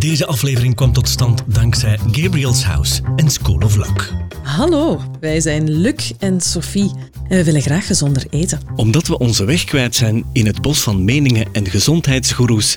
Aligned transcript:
Deze 0.00 0.26
aflevering 0.26 0.74
kwam 0.74 0.92
tot 0.92 1.08
stand 1.08 1.42
dankzij 1.46 1.98
Gabriel's 2.10 2.62
House 2.62 3.02
en 3.16 3.30
School 3.30 3.56
of 3.56 3.76
Luck. 3.76 4.12
Hallo, 4.42 5.00
wij 5.20 5.40
zijn 5.40 5.70
Luc 5.70 6.12
en 6.18 6.40
Sophie 6.40 6.90
en 7.28 7.36
we 7.36 7.44
willen 7.44 7.62
graag 7.62 7.86
gezonder 7.86 8.26
eten. 8.30 8.60
Omdat 8.76 9.06
we 9.06 9.18
onze 9.18 9.44
weg 9.44 9.64
kwijt 9.64 9.94
zijn 9.94 10.24
in 10.32 10.46
het 10.46 10.62
bos 10.62 10.80
van 10.80 11.04
meningen 11.04 11.46
en 11.52 11.66
gezondheidsgoeroes, 11.66 12.76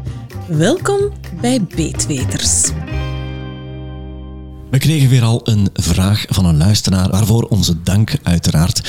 Welkom 0.57 1.11
bij 1.41 1.63
Beetweters. 1.75 2.71
We 4.69 4.77
kregen 4.77 5.09
weer 5.09 5.23
al 5.23 5.41
een 5.43 5.69
vraag 5.73 6.25
van 6.29 6.45
een 6.45 6.57
luisteraar, 6.57 7.09
waarvoor 7.09 7.43
onze 7.43 7.81
dank 7.83 8.13
uiteraard. 8.23 8.81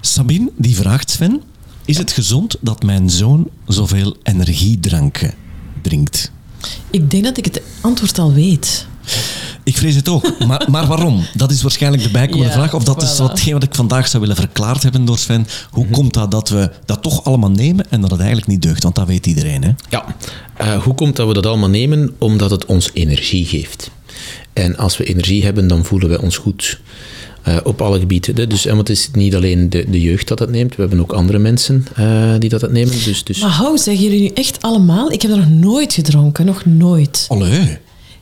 Sabine 0.00 0.50
die 0.56 0.76
vraagt 0.76 1.10
Sven, 1.10 1.42
is 1.84 1.98
het 1.98 2.12
gezond 2.12 2.56
dat 2.60 2.82
mijn 2.82 3.10
zoon 3.10 3.50
zoveel 3.66 4.16
energiedranken 4.22 5.34
drinkt? 5.82 6.32
Ik 6.90 7.10
denk 7.10 7.24
dat 7.24 7.36
ik 7.36 7.44
het 7.44 7.62
antwoord 7.80 8.18
al 8.18 8.32
weet. 8.32 8.86
Ik 9.78 9.84
vrees 9.84 9.96
het 9.96 10.08
ook. 10.08 10.46
Maar, 10.46 10.66
maar 10.70 10.86
waarom? 10.86 11.24
Dat 11.34 11.50
is 11.50 11.62
waarschijnlijk 11.62 12.02
de 12.02 12.10
bijkomende 12.10 12.52
Ja, 12.52 12.58
vraag. 12.58 12.74
Of 12.74 12.84
dat 12.84 13.02
is 13.02 13.14
voilà. 13.14 13.18
watgeen 13.18 13.52
wat 13.52 13.62
ik 13.62 13.74
vandaag 13.74 14.08
zou 14.08 14.20
willen 14.22 14.36
verklaard 14.36 14.82
hebben 14.82 15.04
door 15.04 15.18
Sven. 15.18 15.46
Hoe 15.70 15.84
Mhm. 15.84 15.92
komt 15.92 16.14
dat 16.14 16.30
dat 16.30 16.48
we 16.48 16.70
dat 16.84 17.02
toch 17.02 17.24
allemaal 17.24 17.50
nemen 17.50 17.90
en 17.90 18.00
dat 18.00 18.10
het 18.10 18.18
eigenlijk 18.18 18.48
niet 18.48 18.62
deugt? 18.62 18.82
Want 18.82 18.94
dat 18.94 19.06
weet 19.06 19.26
iedereen. 19.26 19.62
Hè? 19.64 19.70
Ja, 19.90 20.04
eh, 20.56 20.82
hoe 20.82 20.94
komt 20.94 21.16
dat 21.16 21.26
we 21.28 21.34
dat 21.34 21.46
allemaal 21.46 21.68
nemen? 21.68 22.14
Omdat 22.18 22.50
het 22.50 22.64
ons 22.66 22.90
energie 22.92 23.44
geeft. 23.46 23.90
En 24.52 24.76
als 24.76 24.96
we 24.96 25.04
energie 25.04 25.44
hebben, 25.44 25.68
dan 25.68 25.84
voelen 25.84 26.08
wij 26.08 26.18
ons 26.18 26.36
goed. 26.36 26.80
Eh, 27.42 27.56
op 27.64 27.82
alle 27.82 27.98
gebieden. 27.98 28.34
hè. 28.36 28.46
Dus, 28.46 28.66
en 28.66 28.76
want 28.76 28.88
het 28.88 28.96
is 28.96 29.08
niet 29.12 29.34
alleen 29.34 29.70
de, 29.70 29.84
de 29.90 30.00
jeugd 30.00 30.28
dat 30.28 30.38
dat 30.38 30.50
neemt, 30.50 30.74
we 30.76 30.80
hebben 30.82 31.00
ook 31.00 31.12
andere 31.12 31.38
mensen 31.38 31.86
eh, 31.94 32.32
die 32.38 32.48
dat, 32.48 32.60
dat 32.60 32.70
nemen. 32.72 32.92
Dus, 33.04 33.24
dus 33.24 33.40
Maar 33.40 33.50
hou, 33.50 33.78
zeggen 33.78 34.04
jullie 34.04 34.20
nu 34.20 34.28
echt 34.34 34.62
allemaal? 34.62 35.12
Ik 35.12 35.22
heb 35.22 35.30
dat 35.30 35.40
nog 35.40 35.48
nooit 35.50 35.92
gedronken, 35.92 36.46
nog 36.46 36.64
nooit. 36.64 37.24
Allee. 37.28 37.78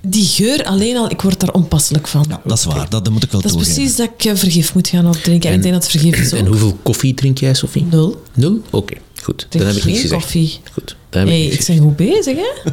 Die 0.08 0.24
geur 0.24 0.64
alleen 0.64 0.96
al, 0.96 1.10
ik 1.10 1.20
word 1.22 1.40
daar 1.40 1.52
onpasselijk 1.52 2.08
van. 2.08 2.24
Ja, 2.28 2.40
dat 2.44 2.58
is 2.58 2.64
waar. 2.64 2.88
Dat, 2.90 3.04
dat 3.04 3.12
moet 3.12 3.22
ik 3.22 3.30
wel 3.30 3.40
Dat 3.40 3.50
is 3.50 3.56
toegeven. 3.56 3.74
precies 3.82 3.96
dat 3.96 4.10
ik 4.18 4.24
eh, 4.24 4.36
vergif 4.36 4.74
moet 4.74 4.88
gaan 4.88 5.06
opdrinken. 5.06 5.50
En, 5.50 5.56
ik 5.56 5.62
denk 5.62 5.74
dat 5.74 5.88
vergif 5.88 6.18
is 6.18 6.32
ook. 6.32 6.38
En 6.38 6.46
hoeveel 6.46 6.78
koffie 6.82 7.14
drink 7.14 7.38
jij, 7.38 7.54
Sophie? 7.54 7.86
Nul. 7.90 8.22
Nul? 8.34 8.62
Oké, 8.70 8.94
goed. 9.22 9.46
Drink 9.48 9.64
Dan 9.64 9.66
heb 9.66 9.76
ik 9.76 9.84
niks 9.84 10.00
gezegd. 10.00 10.20
koffie. 10.22 10.58
Goed, 10.72 10.96
hey, 11.10 11.46
ik 11.46 11.64
ben 11.66 11.78
goed 11.78 11.96
bezig, 11.96 12.36
hè? 12.36 12.70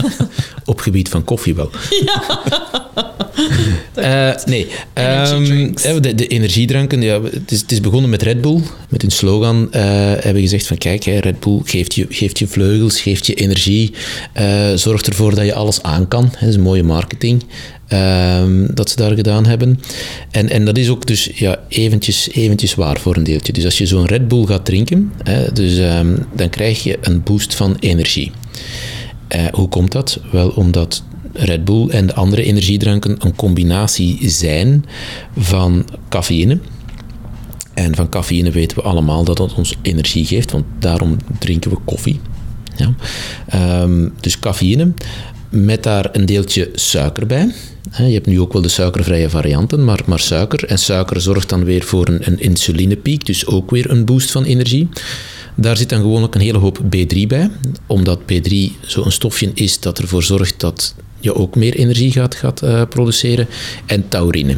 Op 0.64 0.80
gebied 0.80 1.08
van 1.08 1.24
koffie 1.24 1.54
wel. 1.54 1.70
Eh, 3.94 4.34
nee, 4.44 4.66
Ehm, 4.92 5.72
eh, 5.74 6.00
de, 6.00 6.14
de 6.14 6.26
energiedranken, 6.26 7.02
ja, 7.02 7.22
het, 7.22 7.50
is, 7.50 7.60
het 7.60 7.72
is 7.72 7.80
begonnen 7.80 8.10
met 8.10 8.22
Red 8.22 8.40
Bull. 8.40 8.60
Met 8.88 9.02
hun 9.02 9.10
slogan 9.10 9.72
eh, 9.72 9.82
hebben 10.12 10.34
we 10.34 10.40
gezegd 10.40 10.66
van 10.66 10.78
kijk, 10.78 11.04
hè, 11.04 11.18
Red 11.18 11.40
Bull 11.40 11.60
geeft 11.64 11.94
je, 11.94 12.06
geeft 12.08 12.38
je 12.38 12.46
vleugels, 12.46 13.00
geeft 13.00 13.26
je 13.26 13.34
energie, 13.34 13.92
eh, 14.32 14.72
zorgt 14.74 15.06
ervoor 15.06 15.34
dat 15.34 15.44
je 15.44 15.54
alles 15.54 15.82
aan 15.82 16.08
kan. 16.08 16.24
Hè, 16.24 16.46
dat 16.46 16.54
is 16.54 16.62
mooie 16.62 16.82
marketing 16.82 17.44
ehm, 17.88 18.66
dat 18.74 18.90
ze 18.90 18.96
daar 18.96 19.14
gedaan 19.14 19.46
hebben. 19.46 19.80
En, 20.30 20.48
en 20.48 20.64
dat 20.64 20.78
is 20.78 20.88
ook 20.88 21.06
dus 21.06 21.30
ja, 21.34 21.58
eventjes, 21.68 22.28
eventjes 22.32 22.74
waar 22.74 23.00
voor 23.00 23.16
een 23.16 23.24
deeltje. 23.24 23.52
Dus 23.52 23.64
als 23.64 23.78
je 23.78 23.86
zo'n 23.86 24.06
Red 24.06 24.28
Bull 24.28 24.46
gaat 24.46 24.64
drinken, 24.64 25.12
hè, 25.22 25.52
dus, 25.52 25.78
ehm, 25.78 26.16
dan 26.34 26.50
krijg 26.50 26.82
je 26.82 26.98
een 27.00 27.22
boost 27.22 27.54
van 27.54 27.69
energie. 27.78 28.32
Eh, 29.28 29.46
hoe 29.52 29.68
komt 29.68 29.92
dat? 29.92 30.20
Wel 30.32 30.48
omdat 30.48 31.02
Red 31.32 31.64
Bull 31.64 31.88
en 31.88 32.06
de 32.06 32.14
andere 32.14 32.42
energiedranken 32.42 33.16
een 33.18 33.36
combinatie 33.36 34.28
zijn 34.28 34.84
van 35.36 35.86
cafeïne. 36.08 36.58
En 37.74 37.94
van 37.94 38.08
cafeïne 38.08 38.50
weten 38.50 38.76
we 38.76 38.82
allemaal 38.82 39.24
dat 39.24 39.38
het 39.38 39.54
ons 39.54 39.76
energie 39.82 40.24
geeft, 40.24 40.52
want 40.52 40.64
daarom 40.78 41.16
drinken 41.38 41.70
we 41.70 41.76
koffie. 41.84 42.20
Ja. 42.76 42.94
Ehm, 43.46 44.08
dus 44.20 44.38
cafeïne, 44.38 44.92
met 45.48 45.82
daar 45.82 46.08
een 46.12 46.26
deeltje 46.26 46.70
suiker 46.72 47.26
bij. 47.26 47.52
Je 47.96 48.02
hebt 48.12 48.26
nu 48.26 48.40
ook 48.40 48.52
wel 48.52 48.62
de 48.62 48.68
suikervrije 48.68 49.30
varianten, 49.30 49.84
maar, 49.84 50.00
maar 50.06 50.18
suiker. 50.18 50.64
En 50.64 50.78
suiker 50.78 51.20
zorgt 51.20 51.48
dan 51.48 51.64
weer 51.64 51.82
voor 51.82 52.08
een, 52.08 52.20
een 52.26 52.40
insulinepiek, 52.40 53.26
dus 53.26 53.46
ook 53.46 53.70
weer 53.70 53.90
een 53.90 54.04
boost 54.04 54.30
van 54.30 54.44
energie. 54.44 54.88
Daar 55.54 55.76
zit 55.76 55.88
dan 55.88 56.00
gewoon 56.00 56.22
ook 56.22 56.34
een 56.34 56.40
hele 56.40 56.58
hoop 56.58 56.78
B3 56.84 57.26
bij, 57.28 57.50
omdat 57.86 58.20
B3 58.20 58.54
zo'n 58.80 59.10
stofje 59.10 59.50
is 59.54 59.80
dat 59.80 59.98
ervoor 59.98 60.22
zorgt 60.22 60.60
dat 60.60 60.94
je 61.20 61.34
ook 61.34 61.56
meer 61.56 61.74
energie 61.74 62.12
gaat, 62.12 62.34
gaat 62.34 62.62
eh, 62.62 62.82
produceren. 62.88 63.46
En 63.86 64.08
taurine. 64.08 64.56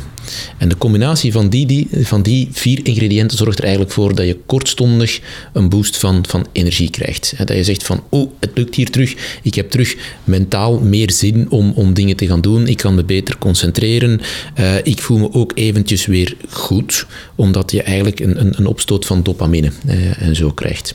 En 0.58 0.68
de 0.68 0.76
combinatie 0.76 1.32
van 1.32 1.48
die, 1.48 1.66
die, 1.66 1.88
van 2.02 2.22
die 2.22 2.48
vier 2.52 2.80
ingrediënten 2.82 3.36
zorgt 3.36 3.58
er 3.58 3.64
eigenlijk 3.64 3.92
voor 3.92 4.14
dat 4.14 4.26
je 4.26 4.38
kortstondig 4.46 5.20
een 5.52 5.68
boost 5.68 5.96
van, 5.96 6.24
van 6.28 6.46
energie 6.52 6.90
krijgt. 6.90 7.34
Dat 7.38 7.56
je 7.56 7.64
zegt 7.64 7.82
van, 7.82 8.02
oh, 8.08 8.30
het 8.40 8.50
lukt 8.54 8.74
hier 8.74 8.90
terug. 8.90 9.38
Ik 9.42 9.54
heb 9.54 9.70
terug 9.70 9.96
mentaal 10.24 10.78
meer 10.78 11.10
zin 11.10 11.50
om, 11.50 11.72
om 11.74 11.94
dingen 11.94 12.16
te 12.16 12.26
gaan 12.26 12.40
doen. 12.40 12.66
Ik 12.66 12.76
kan 12.76 12.94
me 12.94 13.04
beter 13.04 13.38
concentreren. 13.38 14.20
Eh, 14.54 14.74
ik 14.82 15.00
voel 15.00 15.18
me 15.18 15.32
ook 15.32 15.52
eventjes 15.54 16.06
weer 16.06 16.36
goed, 16.48 17.06
omdat 17.34 17.70
je 17.70 17.82
eigenlijk 17.82 18.20
een, 18.20 18.40
een, 18.40 18.52
een 18.56 18.66
opstoot 18.66 19.06
van 19.06 19.22
dopamine 19.22 19.70
eh, 19.86 20.22
en 20.22 20.36
zo 20.36 20.50
krijgt. 20.50 20.94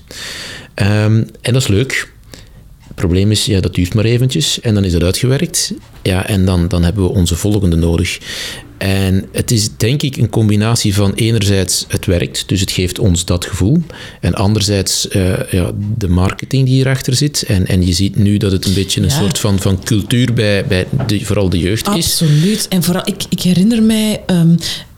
Ehm, 0.73 1.23
en 1.41 1.53
dat 1.53 1.61
is 1.61 1.67
leuk. 1.67 2.15
Het 2.97 3.05
probleem 3.05 3.31
is, 3.31 3.45
ja, 3.45 3.59
dat 3.59 3.75
duurt 3.75 3.93
maar 3.93 4.05
eventjes 4.05 4.59
en 4.61 4.73
dan 4.73 4.83
is 4.83 4.91
dat 4.91 5.03
uitgewerkt. 5.03 5.73
Ja, 6.03 6.27
en 6.27 6.45
dan, 6.45 6.67
dan 6.67 6.83
hebben 6.83 7.03
we 7.03 7.09
onze 7.09 7.35
volgende 7.35 7.75
nodig. 7.75 8.19
En 8.77 9.25
het 9.31 9.51
is 9.51 9.69
denk 9.77 10.01
ik 10.01 10.15
een 10.17 10.29
combinatie 10.29 10.93
van 10.93 11.13
enerzijds 11.13 11.85
het 11.87 12.05
werkt, 12.05 12.43
dus 12.47 12.59
het 12.59 12.71
geeft 12.71 12.99
ons 12.99 13.25
dat 13.25 13.45
gevoel. 13.45 13.81
En 14.21 14.33
anderzijds 14.33 15.07
eh, 15.07 15.51
ja, 15.51 15.71
de 15.97 16.07
marketing 16.07 16.65
die 16.65 16.73
hierachter 16.73 17.13
zit. 17.15 17.43
En, 17.43 17.67
en 17.67 17.85
je 17.85 17.93
ziet 17.93 18.15
nu 18.15 18.37
dat 18.37 18.51
het 18.51 18.65
een 18.65 18.73
beetje 18.73 19.01
een 19.01 19.07
Ja. 19.07 19.13
soort 19.19 19.39
van, 19.39 19.59
van 19.59 19.83
cultuur 19.83 20.33
bij, 20.33 20.65
bij 20.65 20.87
de, 21.07 21.25
vooral 21.25 21.49
de 21.49 21.59
jeugd 21.59 21.87
is. 21.87 21.93
Absoluut. 21.93 22.67
En 22.67 22.83
vooral, 22.83 23.03
ik, 23.05 23.23
ik 23.29 23.41
herinner 23.41 23.83
mij 23.83 24.21
ehm, 24.25 24.55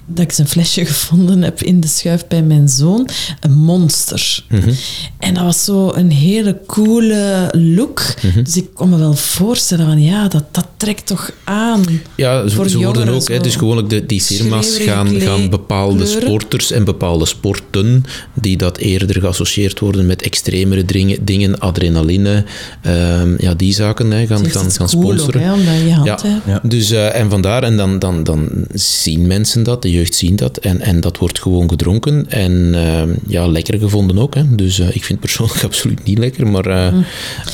dat 0.09 0.25
ik 0.25 0.31
zijn 0.31 0.47
flesje 0.47 0.85
gevonden 0.93 1.41
heb 1.41 1.61
in 1.61 1.79
de 1.79 1.87
schuif 1.87 2.27
bij 2.27 2.41
mijn 2.43 2.69
zoon. 2.69 3.09
Een 3.39 3.53
monster. 3.53 4.43
Mhm. 4.49 4.71
En 5.19 5.33
dat 5.33 5.43
was 5.43 5.63
zo 5.63 5.91
een 5.93 6.11
hele 6.11 6.59
coole 6.67 7.49
look. 7.51 8.13
Mhm. 8.21 8.43
Dus 8.43 8.57
ik 8.57 8.67
kon 8.73 8.89
me 8.89 8.97
wel 8.97 9.13
voorstellen 9.13 9.85
van, 9.85 10.01
ja, 10.01 10.27
dat, 10.27 10.43
dat 10.51 10.67
trekt 10.77 11.05
toch 11.05 11.31
aan. 11.43 11.83
Ja, 12.15 12.47
ze, 12.47 12.55
Voor 12.55 12.69
ze 12.69 12.77
worden 12.77 12.93
jongeren 12.93 13.21
ook, 13.21 13.27
hè, 13.27 13.35
zo. 13.35 13.41
dus 13.41 13.55
gewoonlijk 13.55 13.89
de, 13.89 14.05
die 14.05 14.21
firma's 14.21 14.77
gaan, 14.77 15.21
gaan 15.21 15.49
bepaalde 15.49 16.03
kleuren. 16.03 16.21
sporters 16.21 16.71
en 16.71 16.83
bepaalde 16.83 17.25
sporten, 17.25 18.03
die 18.33 18.57
dat 18.57 18.77
eerder 18.77 19.21
geassocieerd 19.21 19.79
worden 19.79 20.05
met 20.05 20.21
extremere 20.21 20.85
dingen, 20.85 21.25
dingen 21.25 21.59
adrenaline, 21.59 22.45
ehm, 22.81 23.35
ja, 23.37 23.53
die 23.53 23.73
zaken 23.73 24.11
hè, 24.11 24.27
gaan, 24.27 24.49
gaan, 24.49 24.65
is 24.65 24.77
gaan 24.77 24.89
cool 24.89 25.11
ook, 25.11 25.17
sponsoren. 25.17 25.41
hè, 25.41 25.53
omdat 25.53 25.73
je 25.73 25.85
je 25.85 25.93
hand 25.93 26.05
ja, 26.05 26.17
hebt. 26.21 26.45
Ja. 26.45 26.59
Dus, 26.63 26.91
eh, 26.91 27.15
en 27.15 27.29
vandaar, 27.29 27.63
en 27.63 27.77
dan, 27.77 27.99
dan, 27.99 28.23
dan 28.23 28.49
zien 28.73 29.27
mensen 29.27 29.63
dat, 29.63 29.81
de 29.81 29.89
jeugd 29.99 30.15
zien 30.15 30.35
dat, 30.35 30.57
en, 30.57 30.81
en 30.81 31.01
dat 31.01 31.17
wordt 31.17 31.41
gewoon 31.41 31.69
gedronken. 31.69 32.29
En 32.29 32.71
ehm, 32.75 33.09
ja, 33.27 33.47
lekker 33.47 33.79
gevonden 33.79 34.17
ook. 34.17 34.35
Hè. 34.35 34.55
Dus 34.55 34.79
eh, 34.79 34.85
ik 34.87 34.91
vind 34.93 35.07
het 35.09 35.19
persoonlijk 35.19 35.63
absoluut 35.69 36.03
niet 36.03 36.17
lekker, 36.17 36.47
maar 36.47 36.65
eh, 36.65 36.87
Hm. 36.87 37.01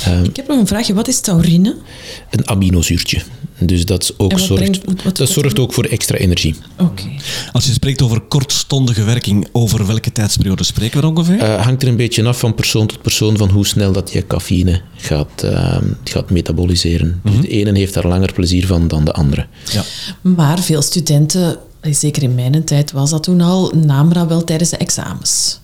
ehm, 0.05 0.23
Ik 0.23 0.35
heb 0.35 0.47
nog 0.47 0.59
een 0.59 0.67
vraagje. 0.67 0.93
Wat 0.93 1.07
is 1.07 1.19
taurine? 1.19 1.75
een 2.29 2.47
aminozuurtje. 2.49 3.21
Dus 3.59 3.85
dat, 3.85 4.13
ook 4.17 4.31
wat 4.31 4.41
zorgt, 4.41 4.63
brengt- 4.63 4.85
wat- 4.85 5.03
wat- 5.03 5.17
dat 5.17 5.29
zorgt 5.29 5.59
ook 5.59 5.73
voor 5.73 5.83
extra 5.83 6.17
energie. 6.17 6.55
Oké. 6.79 7.03
Als 7.51 7.65
je 7.65 7.71
spreekt 7.71 8.01
over 8.01 8.19
kortstondige 8.21 9.03
werking, 9.03 9.47
over 9.51 9.87
welke 9.87 10.11
tijdsperiode 10.11 10.63
spreken 10.63 11.01
we 11.01 11.07
ongeveer? 11.07 11.39
Eh, 11.39 11.61
hangt 11.61 11.81
er 11.81 11.87
een 11.87 11.95
beetje 11.95 12.23
af 12.23 12.39
van 12.39 12.55
persoon 12.55 12.87
tot 12.87 13.01
persoon 13.01 13.37
van 13.37 13.49
hoe 13.49 13.65
snel 13.65 13.91
dat 13.91 14.11
je 14.11 14.27
cafeïne 14.27 14.81
gaat, 14.95 15.43
eh, 15.43 15.77
gaat 16.03 16.29
metaboliseren. 16.29 17.21
Dus 17.23 17.41
de 17.41 17.47
ene 17.47 17.77
heeft 17.77 17.93
daar 17.93 18.07
langer 18.07 18.33
plezier 18.33 18.67
van 18.67 18.87
dan 18.87 19.05
de 19.05 19.11
andere. 19.13 19.45
ja. 19.71 19.83
Maar 20.21 20.59
veel 20.59 20.81
studenten, 20.81 21.57
zeker 21.93 22.23
in 22.23 22.35
mijn 22.35 22.63
tijd 22.63 22.91
was 22.91 23.09
dat 23.09 23.23
toen 23.23 23.41
al, 23.41 23.71
namen 23.75 24.13
dat 24.13 24.27
wel 24.27 24.43
tijdens 24.43 24.69
de 24.69 24.77
examens. 24.77 25.59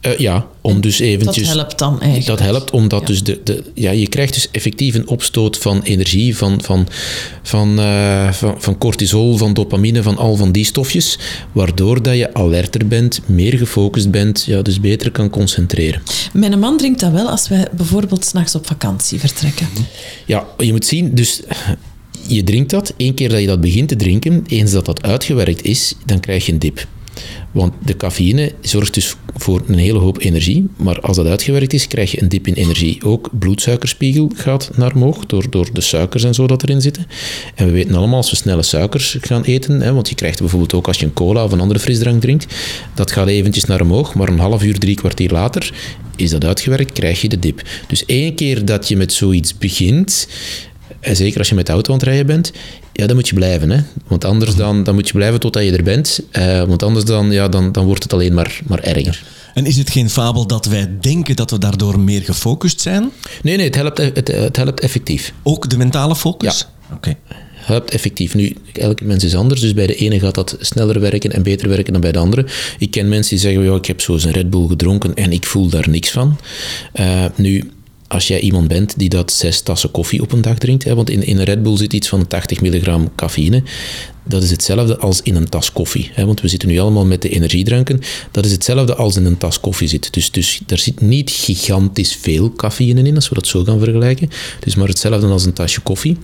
Eh, 0.00 0.18
ja, 0.18 0.46
om 0.60 0.80
dus 0.80 0.98
eventjes... 0.98 1.46
Dat 1.46 1.56
helpt 1.56 1.78
dan 1.78 2.00
eigenlijk. 2.00 2.26
Dat 2.26 2.38
helpt, 2.38 2.70
omdat 2.70 3.00
Ja. 3.00 3.06
dus 3.06 3.22
de, 3.22 3.40
de, 3.44 3.64
ja, 3.74 3.90
je 3.90 4.08
krijgt 4.08 4.34
dus 4.34 4.50
effectief 4.50 4.94
een 4.94 5.08
opstoot 5.08 5.58
van 5.58 5.82
energie, 5.82 6.36
van, 6.36 6.62
van, 6.62 6.86
van, 7.42 7.78
eh, 7.78 8.32
van, 8.32 8.54
van 8.58 8.78
cortisol, 8.78 9.36
van 9.36 9.54
dopamine, 9.54 10.02
van 10.02 10.16
al 10.16 10.36
van 10.36 10.52
die 10.52 10.64
stofjes, 10.64 11.18
waardoor 11.52 12.02
dat 12.02 12.16
je 12.16 12.34
alerter 12.34 12.86
bent, 12.86 13.20
meer 13.26 13.58
gefocust 13.58 14.10
bent, 14.10 14.44
ja, 14.44 14.62
dus 14.62 14.80
beter 14.80 15.10
kan 15.10 15.30
concentreren. 15.30 16.02
Mijn 16.32 16.58
man 16.58 16.76
drinkt 16.76 17.00
dat 17.00 17.12
wel 17.12 17.28
als 17.28 17.48
wij 17.48 17.68
bijvoorbeeld 17.72 18.24
s'nachts 18.24 18.54
op 18.54 18.66
vakantie 18.66 19.20
vertrekken. 19.20 19.68
Ja, 20.26 20.46
je 20.58 20.72
moet 20.72 20.86
zien, 20.86 21.14
dus 21.14 21.42
je 22.28 22.44
drinkt 22.44 22.70
dat, 22.70 22.94
één 22.96 23.14
keer 23.14 23.28
dat 23.28 23.40
je 23.40 23.46
dat 23.46 23.60
begint 23.60 23.88
te 23.88 23.96
drinken, 23.96 24.44
eens 24.48 24.72
dat 24.72 24.84
dat 24.84 25.02
uitgewerkt 25.02 25.62
is, 25.62 25.94
dan 26.06 26.20
krijg 26.20 26.46
je 26.46 26.52
een 26.52 26.58
dip. 26.58 26.86
Want 27.52 27.72
de 27.84 27.96
cafeïne 27.96 28.52
zorgt 28.60 28.94
dus 28.94 29.14
voor 29.34 29.62
een 29.66 29.78
hele 29.78 29.98
hoop 29.98 30.20
energie, 30.20 30.66
maar 30.76 31.00
als 31.00 31.16
dat 31.16 31.26
uitgewerkt 31.26 31.72
is, 31.72 31.86
krijg 31.86 32.10
je 32.10 32.22
een 32.22 32.28
dip 32.28 32.46
in 32.46 32.54
energie. 32.54 33.04
Ook 33.04 33.30
bloedsuikerspiegel 33.38 34.30
gaat 34.34 34.70
naar 34.76 34.94
omhoog 34.94 35.26
door, 35.26 35.50
door 35.50 35.68
de 35.72 35.80
suikers 35.80 36.24
en 36.24 36.34
zo 36.34 36.46
dat 36.46 36.62
erin 36.62 36.80
zitten. 36.80 37.06
En 37.54 37.66
we 37.66 37.72
weten 37.72 37.94
allemaal, 37.94 38.16
als 38.16 38.30
we 38.30 38.36
snelle 38.36 38.62
suikers 38.62 39.16
gaan 39.20 39.42
eten, 39.42 39.80
hè, 39.80 39.92
want 39.92 40.08
je 40.08 40.14
krijgt 40.14 40.40
bijvoorbeeld 40.40 40.74
ook 40.74 40.86
als 40.86 40.98
je 40.98 41.04
een 41.04 41.12
cola 41.12 41.44
of 41.44 41.52
een 41.52 41.60
andere 41.60 41.80
frisdrank 41.80 42.20
drinkt, 42.20 42.54
dat 42.94 43.12
gaat 43.12 43.28
eventjes 43.28 43.64
naar 43.64 43.80
omhoog, 43.80 44.14
maar 44.14 44.28
een 44.28 44.38
half 44.38 44.62
uur, 44.62 44.78
drie 44.78 44.94
kwartier 44.94 45.30
later 45.30 45.72
is 46.16 46.30
dat 46.30 46.44
uitgewerkt, 46.44 46.92
krijg 46.92 47.20
je 47.20 47.28
de 47.28 47.38
dip. 47.38 47.62
Dus 47.86 48.04
één 48.04 48.34
keer 48.34 48.64
dat 48.64 48.88
je 48.88 48.96
met 48.96 49.12
zoiets 49.12 49.58
begint, 49.58 50.28
en 51.00 51.16
zeker 51.16 51.38
als 51.38 51.48
je 51.48 51.54
met 51.54 51.66
de 51.66 51.72
auto 51.72 51.92
aan 51.92 51.98
het 51.98 52.06
rijden 52.06 52.26
bent, 52.26 52.52
ja, 52.92 53.06
dan 53.06 53.16
moet 53.16 53.28
je 53.28 53.34
blijven. 53.34 53.70
Hè? 53.70 53.80
Want 54.06 54.24
anders 54.24 54.54
dan, 54.54 54.84
dan 54.84 54.94
moet 54.94 55.06
je 55.06 55.12
blijven 55.12 55.40
totdat 55.40 55.64
je 55.64 55.76
er 55.76 55.82
bent. 55.82 56.20
Uh, 56.32 56.62
want 56.62 56.82
anders 56.82 57.04
dan, 57.04 57.30
ja, 57.30 57.48
dan, 57.48 57.72
dan 57.72 57.84
wordt 57.84 58.02
het 58.02 58.12
alleen 58.12 58.34
maar, 58.34 58.60
maar 58.66 58.80
erger. 58.80 59.24
En 59.54 59.66
is 59.66 59.76
het 59.76 59.90
geen 59.90 60.10
fabel 60.10 60.46
dat 60.46 60.66
wij 60.66 60.90
denken 61.00 61.36
dat 61.36 61.50
we 61.50 61.58
daardoor 61.58 62.00
meer 62.00 62.22
gefocust 62.22 62.80
zijn? 62.80 63.10
Nee, 63.42 63.56
nee, 63.56 63.66
het 63.66 63.74
helpt, 63.74 63.98
het, 63.98 64.28
het 64.28 64.56
helpt 64.56 64.80
effectief. 64.80 65.32
Ook 65.42 65.70
de 65.70 65.76
mentale 65.76 66.16
focus? 66.16 66.66
Ja. 66.88 66.94
Oké. 66.94 67.16
helpt 67.54 67.90
effectief. 67.90 68.34
Nu, 68.34 68.56
elke 68.72 69.04
mens 69.04 69.24
is 69.24 69.34
anders, 69.34 69.60
dus 69.60 69.74
bij 69.74 69.86
de 69.86 69.94
ene 69.94 70.20
gaat 70.20 70.34
dat 70.34 70.56
sneller 70.60 71.00
werken 71.00 71.32
en 71.32 71.42
beter 71.42 71.68
werken 71.68 71.92
dan 71.92 72.02
bij 72.02 72.12
de 72.12 72.18
andere. 72.18 72.46
Ik 72.78 72.90
ken 72.90 73.08
mensen 73.08 73.30
die 73.30 73.44
zeggen, 73.44 73.62
ja, 73.62 73.74
ik 73.74 73.86
heb 73.86 74.00
zo 74.00 74.12
eens 74.12 74.24
een 74.24 74.32
Red 74.32 74.50
Bull 74.50 74.66
gedronken 74.68 75.14
en 75.14 75.32
ik 75.32 75.46
voel 75.46 75.68
daar 75.68 75.88
niks 75.88 76.10
van. 76.10 76.38
Uh, 76.94 77.24
nu, 77.36 77.70
als 78.08 78.28
jij 78.28 78.40
iemand 78.40 78.68
bent 78.68 78.98
die 78.98 79.08
dat 79.08 79.32
zes 79.32 79.60
tassen 79.60 79.90
koffie 79.90 80.22
op 80.22 80.32
een 80.32 80.42
dag 80.42 80.58
drinkt, 80.58 80.84
hè, 80.84 80.94
want 80.94 81.10
in, 81.10 81.22
in 81.22 81.38
een 81.38 81.44
Red 81.44 81.62
Bull 81.62 81.76
zit 81.76 81.92
iets 81.92 82.08
van 82.08 82.26
80 82.26 82.60
milligram 82.60 83.14
cafeïne, 83.14 83.62
dat 84.28 84.42
is 84.42 84.50
hetzelfde 84.50 84.98
als 84.98 85.22
in 85.22 85.36
een 85.36 85.48
tas 85.48 85.72
koffie. 85.72 86.10
Hè, 86.12 86.26
want 86.26 86.40
we 86.40 86.48
zitten 86.48 86.68
nu 86.68 86.78
allemaal 86.78 87.06
met 87.06 87.22
de 87.22 87.28
energiedranken. 87.28 88.00
Dat 88.30 88.44
is 88.44 88.52
hetzelfde 88.52 88.94
als 88.94 89.16
in 89.16 89.24
een 89.24 89.38
tas 89.38 89.60
koffie 89.60 89.88
zit. 89.88 90.12
Dus, 90.12 90.30
dus 90.30 90.60
daar 90.66 90.78
zit 90.78 91.00
niet 91.00 91.30
gigantisch 91.30 92.16
veel 92.20 92.52
cafeïne 92.52 93.02
in, 93.02 93.14
als 93.14 93.28
we 93.28 93.34
dat 93.34 93.46
zo 93.46 93.64
gaan 93.64 93.78
vergelijken. 93.78 94.30
Dus 94.60 94.74
maar 94.74 94.88
hetzelfde 94.88 95.26
als 95.26 95.44
een 95.44 95.52
tasje 95.52 95.80
koffie. 95.80 96.16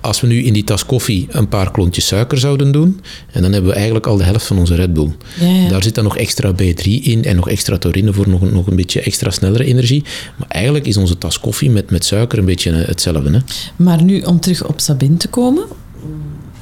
Als 0.00 0.20
we 0.20 0.26
nu 0.26 0.42
in 0.44 0.52
die 0.52 0.64
tas 0.64 0.86
koffie 0.86 1.26
een 1.30 1.48
paar 1.48 1.70
klontjes 1.70 2.06
suiker 2.06 2.38
zouden 2.38 2.72
doen, 2.72 3.00
en 3.32 3.42
dan 3.42 3.52
hebben 3.52 3.70
we 3.70 3.76
eigenlijk 3.76 4.06
al 4.06 4.16
de 4.16 4.24
helft 4.24 4.46
van 4.46 4.58
onze 4.58 4.74
Red 4.74 4.92
Bull. 4.92 5.12
Ja, 5.40 5.46
ja. 5.46 5.68
Daar 5.68 5.82
zit 5.82 5.94
dan 5.94 6.04
nog 6.04 6.16
extra 6.16 6.52
B3 6.52 6.82
in 6.82 7.24
en 7.24 7.36
nog 7.36 7.48
extra 7.48 7.78
taurine 7.78 8.12
voor 8.12 8.28
nog, 8.28 8.50
nog 8.50 8.66
een 8.66 8.76
beetje 8.76 9.00
extra 9.00 9.30
snellere 9.30 9.64
energie. 9.64 10.04
Maar 10.36 10.48
eigenlijk 10.48 10.86
is 10.86 10.96
onze 10.96 11.18
tas 11.18 11.40
koffie 11.40 11.70
met, 11.70 11.90
met 11.90 12.04
suiker 12.04 12.38
een 12.38 12.44
beetje 12.44 12.72
hetzelfde. 12.72 13.30
Hè? 13.30 13.38
Maar 13.76 14.02
nu 14.02 14.20
om 14.20 14.40
terug 14.40 14.66
op 14.66 14.80
Sabine 14.80 15.16
te 15.16 15.28
komen, 15.28 15.64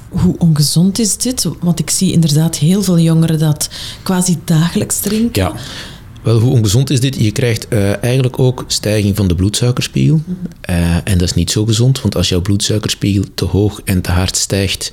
hoe 0.08 0.38
ongezond 0.38 0.98
is 0.98 1.16
dit? 1.16 1.48
Want 1.60 1.78
ik 1.78 1.90
zie 1.90 2.12
inderdaad 2.12 2.56
heel 2.56 2.82
veel 2.82 2.98
jongeren 2.98 3.38
dat 3.38 3.68
quasi 4.02 4.38
dagelijks 4.44 5.00
drinken. 5.00 5.42
Ja. 5.42 5.54
Wel, 6.22 6.40
hoe 6.40 6.52
ongezond 6.52 6.90
is 6.90 7.00
dit? 7.00 7.16
Je 7.16 7.32
krijgt 7.32 7.66
uh, 7.70 8.02
eigenlijk 8.02 8.38
ook 8.38 8.64
stijging 8.66 9.16
van 9.16 9.28
de 9.28 9.34
bloedsuikerspiegel. 9.34 10.20
Uh, 10.70 10.94
en 10.94 11.18
dat 11.18 11.22
is 11.22 11.34
niet 11.34 11.50
zo 11.50 11.64
gezond, 11.64 12.00
want 12.00 12.16
als 12.16 12.28
jouw 12.28 12.40
bloedsuikerspiegel 12.40 13.24
te 13.34 13.44
hoog 13.44 13.80
en 13.84 14.00
te 14.00 14.10
hard 14.10 14.36
stijgt, 14.36 14.92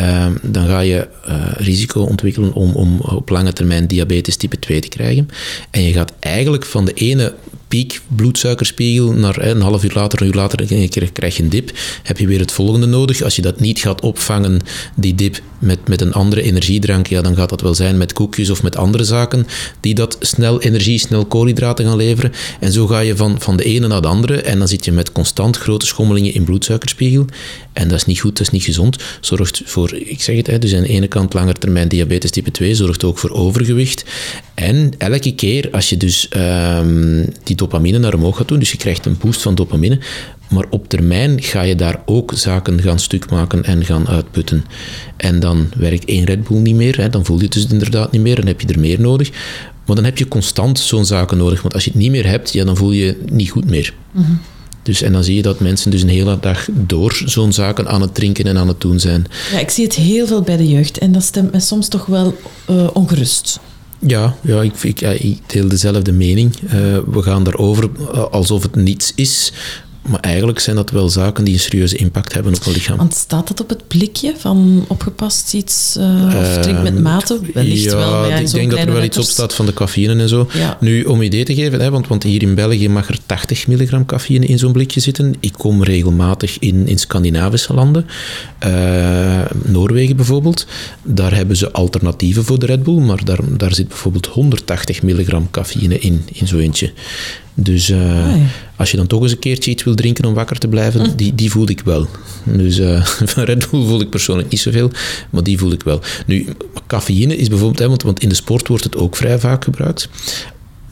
uh, 0.00 0.26
dan 0.42 0.66
ga 0.66 0.80
je 0.80 1.08
risico 1.56 2.00
ontwikkelen 2.00 2.52
om, 2.52 2.72
om 2.72 3.00
op 3.00 3.28
lange 3.28 3.52
termijn 3.52 3.86
diabetes 3.86 4.36
type 4.36 4.58
2 4.58 4.80
te 4.80 4.88
krijgen. 4.88 5.28
En 5.70 5.82
je 5.82 5.92
gaat 5.92 6.12
eigenlijk 6.18 6.64
van 6.64 6.84
de 6.84 6.92
ene 6.92 7.34
piek 7.68 8.00
bloedsuikerspiegel, 8.08 9.12
naar 9.12 9.42
een 9.42 9.60
half 9.60 9.84
uur 9.84 9.92
later, 9.94 10.20
een 10.20 10.26
uur 10.26 10.34
later 10.34 11.10
krijg 11.12 11.36
je 11.36 11.42
een 11.42 11.48
dip, 11.48 11.70
heb 12.02 12.18
je 12.18 12.26
weer 12.26 12.40
het 12.40 12.52
volgende 12.52 12.86
nodig. 12.86 13.22
Als 13.22 13.36
je 13.36 13.42
dat 13.42 13.60
niet 13.60 13.78
gaat 13.78 14.00
opvangen, 14.00 14.60
die 14.96 15.14
dip, 15.14 15.40
met, 15.58 15.88
met 15.88 16.00
een 16.00 16.12
andere 16.12 16.42
energiedrank, 16.42 17.06
ja, 17.06 17.22
dan 17.22 17.34
gaat 17.34 17.48
dat 17.48 17.60
wel 17.60 17.74
zijn 17.74 17.98
met 17.98 18.12
koekjes 18.12 18.50
of 18.50 18.62
met 18.62 18.76
andere 18.76 19.04
zaken 19.04 19.46
die 19.80 19.94
dat 19.94 20.16
snel 20.20 20.60
energie, 20.60 20.98
snel 20.98 21.26
koolhydraten 21.26 21.84
gaan 21.84 21.96
leveren. 21.96 22.32
En 22.60 22.72
zo 22.72 22.86
ga 22.86 23.00
je 23.00 23.16
van, 23.16 23.40
van 23.40 23.56
de 23.56 23.64
ene 23.64 23.86
naar 23.86 24.02
de 24.02 24.08
andere 24.08 24.40
en 24.40 24.58
dan 24.58 24.68
zit 24.68 24.84
je 24.84 24.92
met 24.92 25.12
constant 25.12 25.56
grote 25.56 25.86
schommelingen 25.86 26.34
in 26.34 26.44
bloedsuikerspiegel. 26.44 27.24
En 27.72 27.88
dat 27.88 27.96
is 27.96 28.04
niet 28.04 28.20
goed, 28.20 28.36
dat 28.36 28.46
is 28.46 28.52
niet 28.52 28.64
gezond. 28.64 28.96
Zorgt 29.20 29.62
voor, 29.64 29.94
ik 29.94 30.22
zeg 30.22 30.36
het, 30.36 30.46
hè, 30.46 30.58
dus 30.58 30.74
aan 30.74 30.82
de 30.82 30.88
ene 30.88 31.08
kant 31.08 31.34
langetermijn 31.34 31.88
diabetes 31.88 32.30
type 32.30 32.50
2, 32.50 32.74
zorgt 32.74 33.04
ook 33.04 33.18
voor 33.18 33.30
overgewicht. 33.30 34.04
En 34.58 34.92
elke 34.98 35.34
keer 35.34 35.68
als 35.70 35.88
je 35.88 35.96
dus 35.96 36.28
um, 36.36 37.26
die 37.42 37.56
dopamine 37.56 37.98
naar 37.98 38.14
omhoog 38.14 38.36
gaat 38.36 38.48
doen, 38.48 38.58
dus 38.58 38.70
je 38.70 38.76
krijgt 38.76 39.06
een 39.06 39.16
boost 39.18 39.42
van 39.42 39.54
dopamine, 39.54 39.98
maar 40.48 40.64
op 40.70 40.88
termijn 40.88 41.42
ga 41.42 41.62
je 41.62 41.74
daar 41.74 42.02
ook 42.04 42.32
zaken 42.34 42.82
gaan 42.82 42.98
stuk 42.98 43.30
maken 43.30 43.64
en 43.64 43.84
gaan 43.84 44.08
uitputten. 44.08 44.64
En 45.16 45.40
dan 45.40 45.68
werkt 45.76 46.04
één 46.04 46.24
Red 46.24 46.48
Bull 46.48 46.58
niet 46.58 46.74
meer, 46.74 46.96
hè, 46.96 47.08
dan 47.08 47.24
voel 47.24 47.36
je 47.36 47.44
het 47.44 47.52
dus 47.52 47.66
inderdaad 47.66 48.12
niet 48.12 48.20
meer, 48.20 48.36
dan 48.36 48.46
heb 48.46 48.60
je 48.60 48.68
er 48.68 48.80
meer 48.80 49.00
nodig. 49.00 49.30
Maar 49.86 49.96
dan 49.96 50.04
heb 50.04 50.18
je 50.18 50.28
constant 50.28 50.78
zo'n 50.78 51.04
zaken 51.04 51.36
nodig, 51.36 51.62
want 51.62 51.74
als 51.74 51.84
je 51.84 51.90
het 51.90 51.98
niet 51.98 52.10
meer 52.10 52.26
hebt, 52.26 52.52
ja, 52.52 52.64
dan 52.64 52.76
voel 52.76 52.92
je 52.92 53.18
niet 53.30 53.50
goed 53.50 53.70
meer. 53.70 53.94
Mm 54.10 54.40
dus, 54.82 55.02
en 55.02 55.12
dan 55.12 55.24
zie 55.24 55.34
je 55.34 55.42
dat 55.42 55.60
mensen 55.60 55.90
dus 55.90 56.02
een 56.02 56.08
hele 56.08 56.38
dag 56.40 56.68
door 56.72 57.22
zo'n 57.24 57.52
zaken 57.52 57.88
aan 57.88 58.00
het 58.00 58.14
drinken 58.14 58.44
en 58.44 58.58
aan 58.58 58.68
het 58.68 58.80
doen 58.80 59.00
zijn. 59.00 59.26
Ja, 59.52 59.58
ik 59.58 59.70
zie 59.70 59.84
het 59.84 59.94
heel 59.94 60.26
veel 60.26 60.42
bij 60.42 60.56
de 60.56 60.68
jeugd 60.68 60.98
en 60.98 61.12
dat 61.12 61.22
stemt 61.22 61.52
me 61.52 61.60
soms 61.60 61.88
toch 61.88 62.06
wel 62.06 62.36
uh, 62.70 62.88
ongerust. 62.92 63.60
Ja, 63.98 64.36
ja, 64.40 64.62
ik, 64.62 64.82
ik, 64.82 65.00
ik, 65.00 65.38
deel 65.46 65.68
dezelfde 65.68 66.12
mening. 66.12 66.54
Uh, 66.64 66.70
we 67.06 67.22
gaan 67.22 67.44
daarover 67.44 67.90
uh, 68.00 68.24
alsof 68.24 68.62
het 68.62 68.74
niets 68.74 69.12
is. 69.14 69.52
Maar 70.08 70.20
eigenlijk 70.20 70.58
zijn 70.58 70.76
dat 70.76 70.90
wel 70.90 71.08
zaken 71.08 71.44
die 71.44 71.54
een 71.54 71.60
serieuze 71.60 71.96
impact 71.96 72.32
hebben 72.32 72.54
op 72.54 72.64
het 72.64 72.74
lichaam. 72.74 72.96
Want 72.96 73.14
staat 73.14 73.48
dat 73.48 73.60
op 73.60 73.68
het 73.68 73.88
blikje 73.88 74.34
van 74.38 74.84
opgepast 74.88 75.54
iets 75.54 75.96
uh, 75.98 76.34
of 76.40 76.58
drink 76.58 76.82
met 76.82 77.02
mate? 77.02 77.40
Wellicht 77.54 77.84
ja, 77.84 77.96
wel. 77.96 78.28
Ja, 78.28 78.36
ik 78.36 78.50
denk 78.50 78.70
dat 78.70 78.80
er 78.80 78.92
wel 78.92 79.02
iets 79.02 79.18
op 79.18 79.24
staat 79.24 79.54
van 79.54 79.66
de 79.66 79.72
cafeïne 79.72 80.22
en 80.22 80.28
zo. 80.28 80.48
Ja. 80.52 80.76
Nu, 80.80 81.04
om 81.04 81.22
idee 81.22 81.44
te 81.44 81.54
geven, 81.54 81.80
hè, 81.80 81.90
want, 81.90 82.08
want 82.08 82.22
hier 82.22 82.42
in 82.42 82.54
België 82.54 82.88
mag 82.88 83.08
er 83.08 83.18
80 83.26 83.66
milligram 83.66 84.06
cafeïne 84.06 84.46
in 84.46 84.58
zo'n 84.58 84.72
blikje 84.72 85.00
zitten. 85.00 85.34
Ik 85.40 85.52
kom 85.52 85.82
regelmatig 85.82 86.58
in, 86.58 86.86
in 86.86 86.98
Scandinavische 86.98 87.74
landen. 87.74 88.06
Uh, 88.66 89.40
Noorwegen 89.64 90.16
bijvoorbeeld. 90.16 90.66
Daar 91.02 91.34
hebben 91.34 91.56
ze 91.56 91.72
alternatieven 91.72 92.44
voor 92.44 92.58
de 92.58 92.66
Red 92.66 92.82
Bull, 92.82 93.00
maar 93.00 93.24
daar, 93.24 93.40
daar 93.48 93.74
zit 93.74 93.88
bijvoorbeeld 93.88 94.26
180 94.26 95.02
milligram 95.02 95.50
cafeïne 95.50 95.98
in, 95.98 96.22
in 96.32 96.46
zo'n 96.46 96.60
eentje. 96.60 96.92
Dus 97.60 97.90
uh, 97.90 98.34
als 98.76 98.90
je 98.90 98.96
dan 98.96 99.06
toch 99.06 99.22
eens 99.22 99.32
een 99.32 99.38
keertje 99.38 99.70
iets 99.70 99.84
wil 99.84 99.94
drinken 99.94 100.24
om 100.24 100.34
wakker 100.34 100.58
te 100.58 100.68
blijven, 100.68 101.00
hm. 101.00 101.16
die, 101.16 101.34
die 101.34 101.50
voel 101.50 101.68
ik 101.68 101.80
wel. 101.80 102.06
Dus 102.44 102.78
uh, 102.78 103.04
van 103.32 103.44
Red 103.44 103.70
Bull 103.70 103.86
voel 103.86 104.00
ik 104.00 104.10
persoonlijk 104.10 104.50
niet 104.50 104.60
zoveel, 104.60 104.90
maar 105.30 105.42
die 105.42 105.58
voel 105.58 105.72
ik 105.72 105.82
wel. 105.82 106.00
Nu, 106.26 106.46
cafeïne 106.86 107.36
is 107.36 107.48
bijvoorbeeld, 107.48 107.78
hè, 107.78 107.88
want, 107.88 108.02
want 108.02 108.22
in 108.22 108.28
de 108.28 108.34
sport 108.34 108.68
wordt 108.68 108.84
het 108.84 108.96
ook 108.96 109.16
vrij 109.16 109.38
vaak 109.38 109.64
gebruikt 109.64 110.08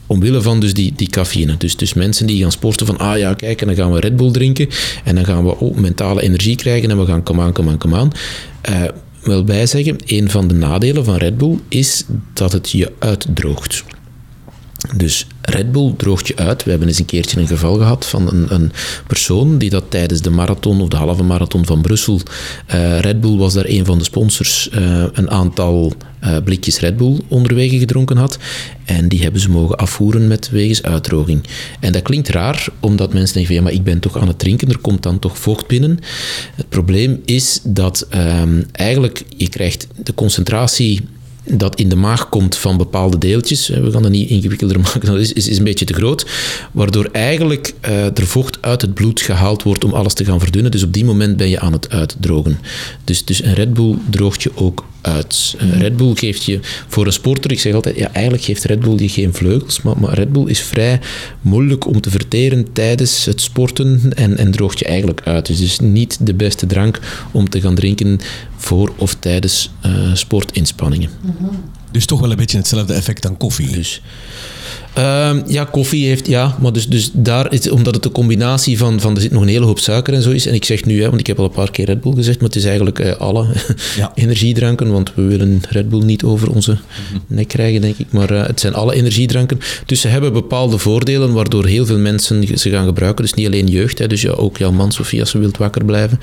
omwille 0.07 0.41
van 0.41 0.59
dus 0.59 0.73
die, 0.73 0.93
die 0.95 1.09
cafeïne. 1.09 1.57
Dus, 1.57 1.75
dus 1.75 1.93
mensen 1.93 2.25
die 2.25 2.41
gaan 2.41 2.51
sporten 2.51 2.85
van, 2.85 2.97
ah 2.97 3.17
ja, 3.17 3.33
kijk, 3.33 3.61
en 3.61 3.67
dan 3.67 3.75
gaan 3.75 3.91
we 3.91 3.99
Red 3.99 4.15
Bull 4.15 4.31
drinken 4.31 4.69
en 5.03 5.15
dan 5.15 5.25
gaan 5.25 5.45
we 5.45 5.61
ook 5.61 5.79
mentale 5.79 6.21
energie 6.21 6.55
krijgen 6.55 6.89
en 6.89 6.99
we 6.99 7.05
gaan 7.05 7.23
come 7.23 7.41
aan, 7.41 7.53
come 7.53 7.71
aan, 7.71 7.77
come 7.77 7.95
aan. 7.95 8.11
Uh, 8.69 8.83
wel 9.21 9.43
bij 9.43 9.65
zeggen, 9.65 9.97
een 10.05 10.29
van 10.29 10.47
de 10.47 10.53
nadelen 10.53 11.05
van 11.05 11.15
Red 11.15 11.37
Bull 11.37 11.59
is 11.67 12.05
dat 12.33 12.51
het 12.51 12.71
je 12.71 12.91
uitdroogt. 12.99 13.83
Dus 14.95 15.27
Red 15.41 15.71
Bull 15.71 15.93
droogt 15.97 16.27
je 16.27 16.35
uit. 16.35 16.63
We 16.63 16.69
hebben 16.69 16.87
eens 16.87 16.99
een 16.99 17.05
keertje 17.05 17.39
een 17.39 17.47
geval 17.47 17.75
gehad 17.75 18.05
van 18.05 18.27
een, 18.27 18.53
een 18.53 18.71
persoon 19.07 19.57
die 19.57 19.69
dat 19.69 19.83
tijdens 19.89 20.21
de 20.21 20.29
marathon 20.29 20.81
of 20.81 20.87
de 20.87 20.97
halve 20.97 21.23
marathon 21.23 21.65
van 21.65 21.81
Brussel, 21.81 22.21
uh, 22.73 22.99
Red 22.99 23.21
Bull 23.21 23.37
was 23.37 23.53
daar 23.53 23.65
een 23.67 23.85
van 23.85 23.97
de 23.97 24.03
sponsors, 24.03 24.69
uh, 24.73 25.03
een 25.13 25.29
aantal 25.29 25.93
uh, 26.23 26.37
blikjes 26.43 26.79
Red 26.79 26.97
Bull 26.97 27.19
onderwege 27.27 27.77
gedronken 27.77 28.17
had. 28.17 28.37
En 28.85 29.07
die 29.07 29.21
hebben 29.21 29.41
ze 29.41 29.49
mogen 29.49 29.77
afvoeren 29.77 30.27
met 30.27 30.49
wegens 30.49 30.83
uitdroging. 30.83 31.43
En 31.79 31.91
dat 31.91 32.01
klinkt 32.01 32.29
raar, 32.29 32.67
omdat 32.79 33.13
mensen 33.13 33.33
denken 33.33 33.55
van 33.55 33.55
ja, 33.55 33.61
maar 33.61 33.79
ik 33.79 33.83
ben 33.83 33.99
toch 33.99 34.17
aan 34.17 34.27
het 34.27 34.39
drinken, 34.39 34.69
er 34.69 34.77
komt 34.77 35.03
dan 35.03 35.19
toch 35.19 35.37
vocht 35.37 35.67
binnen. 35.67 35.99
Het 36.55 36.69
probleem 36.69 37.21
is 37.25 37.59
dat 37.63 38.07
um, 38.15 38.65
eigenlijk 38.71 39.23
je 39.37 39.49
krijgt 39.49 39.87
de 40.03 40.13
concentratie 40.13 41.01
dat 41.49 41.79
in 41.79 41.89
de 41.89 41.95
maag 41.95 42.29
komt 42.29 42.57
van 42.57 42.77
bepaalde 42.77 43.17
deeltjes, 43.17 43.67
we 43.67 43.91
gaan 43.91 44.01
dat 44.01 44.11
niet 44.11 44.29
ingewikkelder 44.29 44.79
maken, 44.93 45.05
dat 45.05 45.19
is, 45.19 45.33
is, 45.33 45.57
een 45.57 45.63
beetje 45.63 45.85
te 45.85 45.93
groot, 45.93 46.25
waardoor 46.71 47.09
eigenlijk 47.11 47.73
uh, 47.87 48.05
er 48.05 48.27
vocht 48.27 48.57
uit 48.61 48.81
het 48.81 48.93
bloed 48.93 49.21
gehaald 49.21 49.63
wordt 49.63 49.83
om 49.83 49.93
alles 49.93 50.13
te 50.13 50.25
gaan 50.25 50.39
verdunnen. 50.39 50.71
Dus 50.71 50.83
op 50.83 50.93
die 50.93 51.05
moment 51.05 51.37
ben 51.37 51.49
je 51.49 51.59
aan 51.59 51.73
het 51.73 51.89
uitdrogen. 51.89 52.59
Dus, 53.03 53.25
dus 53.25 53.43
een 53.43 53.53
Red 53.53 53.73
Bull 53.73 53.95
droogt 54.09 54.43
je 54.43 54.51
ook 54.55 54.85
uit. 55.07 55.55
Uh, 55.61 55.79
Red 55.79 55.97
Bull 55.97 56.15
geeft 56.15 56.43
je 56.43 56.59
voor 56.87 57.05
een 57.05 57.13
sporter, 57.13 57.51
ik 57.51 57.59
zeg 57.59 57.73
altijd, 57.73 57.97
ja, 57.97 58.13
eigenlijk 58.13 58.43
geeft 58.43 58.63
Red 58.63 58.79
Bull 58.79 58.99
je 58.99 59.09
geen 59.09 59.33
vleugels, 59.33 59.81
maar, 59.81 59.99
maar 59.99 60.13
Red 60.13 60.31
Bull 60.31 60.49
is 60.49 60.61
vrij 60.61 60.99
moeilijk 61.41 61.87
om 61.87 62.01
te 62.01 62.09
verteren 62.09 62.73
tijdens 62.73 63.25
het 63.25 63.41
sporten 63.41 64.01
en, 64.15 64.37
en 64.37 64.51
droogt 64.51 64.79
je 64.79 64.85
eigenlijk 64.85 65.21
uit. 65.23 65.45
Dus 65.45 65.59
het 65.59 65.65
is 65.65 65.79
niet 65.79 66.17
de 66.21 66.33
beste 66.33 66.65
drank 66.65 66.99
om 67.31 67.49
te 67.49 67.61
gaan 67.61 67.75
drinken 67.75 68.19
voor 68.55 68.93
of 68.97 69.15
tijdens 69.19 69.71
uh, 69.85 70.13
sportinspanningen. 70.13 71.09
Dus 71.91 72.05
toch 72.05 72.19
wel 72.19 72.31
een 72.31 72.37
beetje 72.37 72.57
hetzelfde 72.57 72.93
effect 72.93 73.21
dan 73.21 73.37
koffie. 73.37 73.69
Dus, 73.69 74.01
Ehm, 74.93 75.41
ja, 75.47 75.63
koffie 75.63 76.07
heeft, 76.07 76.27
ja, 76.27 76.57
maar 76.61 76.73
dus, 76.73 76.87
dus 76.87 77.09
daar 77.13 77.53
is, 77.53 77.69
omdat 77.69 77.93
het 77.93 78.03
de 78.03 78.11
combinatie 78.11 78.77
van, 78.77 78.99
van, 78.99 79.15
er 79.15 79.21
zit 79.21 79.31
nog 79.31 79.41
een 79.41 79.47
hele 79.47 79.65
hoop 79.65 79.79
suiker 79.79 80.13
en 80.13 80.21
zo 80.21 80.29
is, 80.29 80.45
en 80.45 80.53
ik 80.53 80.65
zeg 80.65 80.85
nu, 80.85 81.01
hè, 81.01 81.07
want 81.07 81.19
ik 81.19 81.27
heb 81.27 81.39
al 81.39 81.45
een 81.45 81.51
paar 81.51 81.71
keer 81.71 81.85
Red 81.85 82.01
Bull 82.01 82.13
gezegd, 82.13 82.39
maar 82.39 82.47
het 82.47 82.57
is 82.57 82.65
eigenlijk 82.65 82.99
eh, 82.99 83.15
alle 83.15 83.47
Ja. 83.95 84.11
energiedranken, 84.23 84.91
want 84.91 85.11
we 85.15 85.21
willen 85.21 85.61
Red 85.69 85.89
Bull 85.89 86.03
niet 86.03 86.23
over 86.23 86.51
onze 86.51 86.77
nek 87.27 87.47
krijgen, 87.47 87.81
denk 87.81 87.97
ik, 87.97 88.07
maar 88.09 88.29
eh, 88.29 88.47
het 88.47 88.59
zijn 88.59 88.73
alle 88.73 88.93
energiedranken. 88.93 89.59
Dus 89.85 90.01
ze 90.01 90.07
hebben 90.07 90.33
bepaalde 90.33 90.77
voordelen, 90.77 91.33
waardoor 91.33 91.65
heel 91.65 91.85
veel 91.85 91.99
mensen 91.99 92.59
ze 92.59 92.69
gaan 92.69 92.85
gebruiken, 92.85 93.23
dus 93.23 93.33
niet 93.33 93.47
alleen 93.47 93.67
jeugd, 93.67 93.97
hè, 93.99 94.07
dus 94.07 94.21
ja, 94.21 94.31
ook 94.31 94.57
jouw 94.57 94.71
man, 94.71 94.91
Sofie, 94.91 95.19
als 95.19 95.29
ze 95.29 95.37
wilt 95.37 95.57
wakker 95.57 95.85
blijven. 95.85 96.19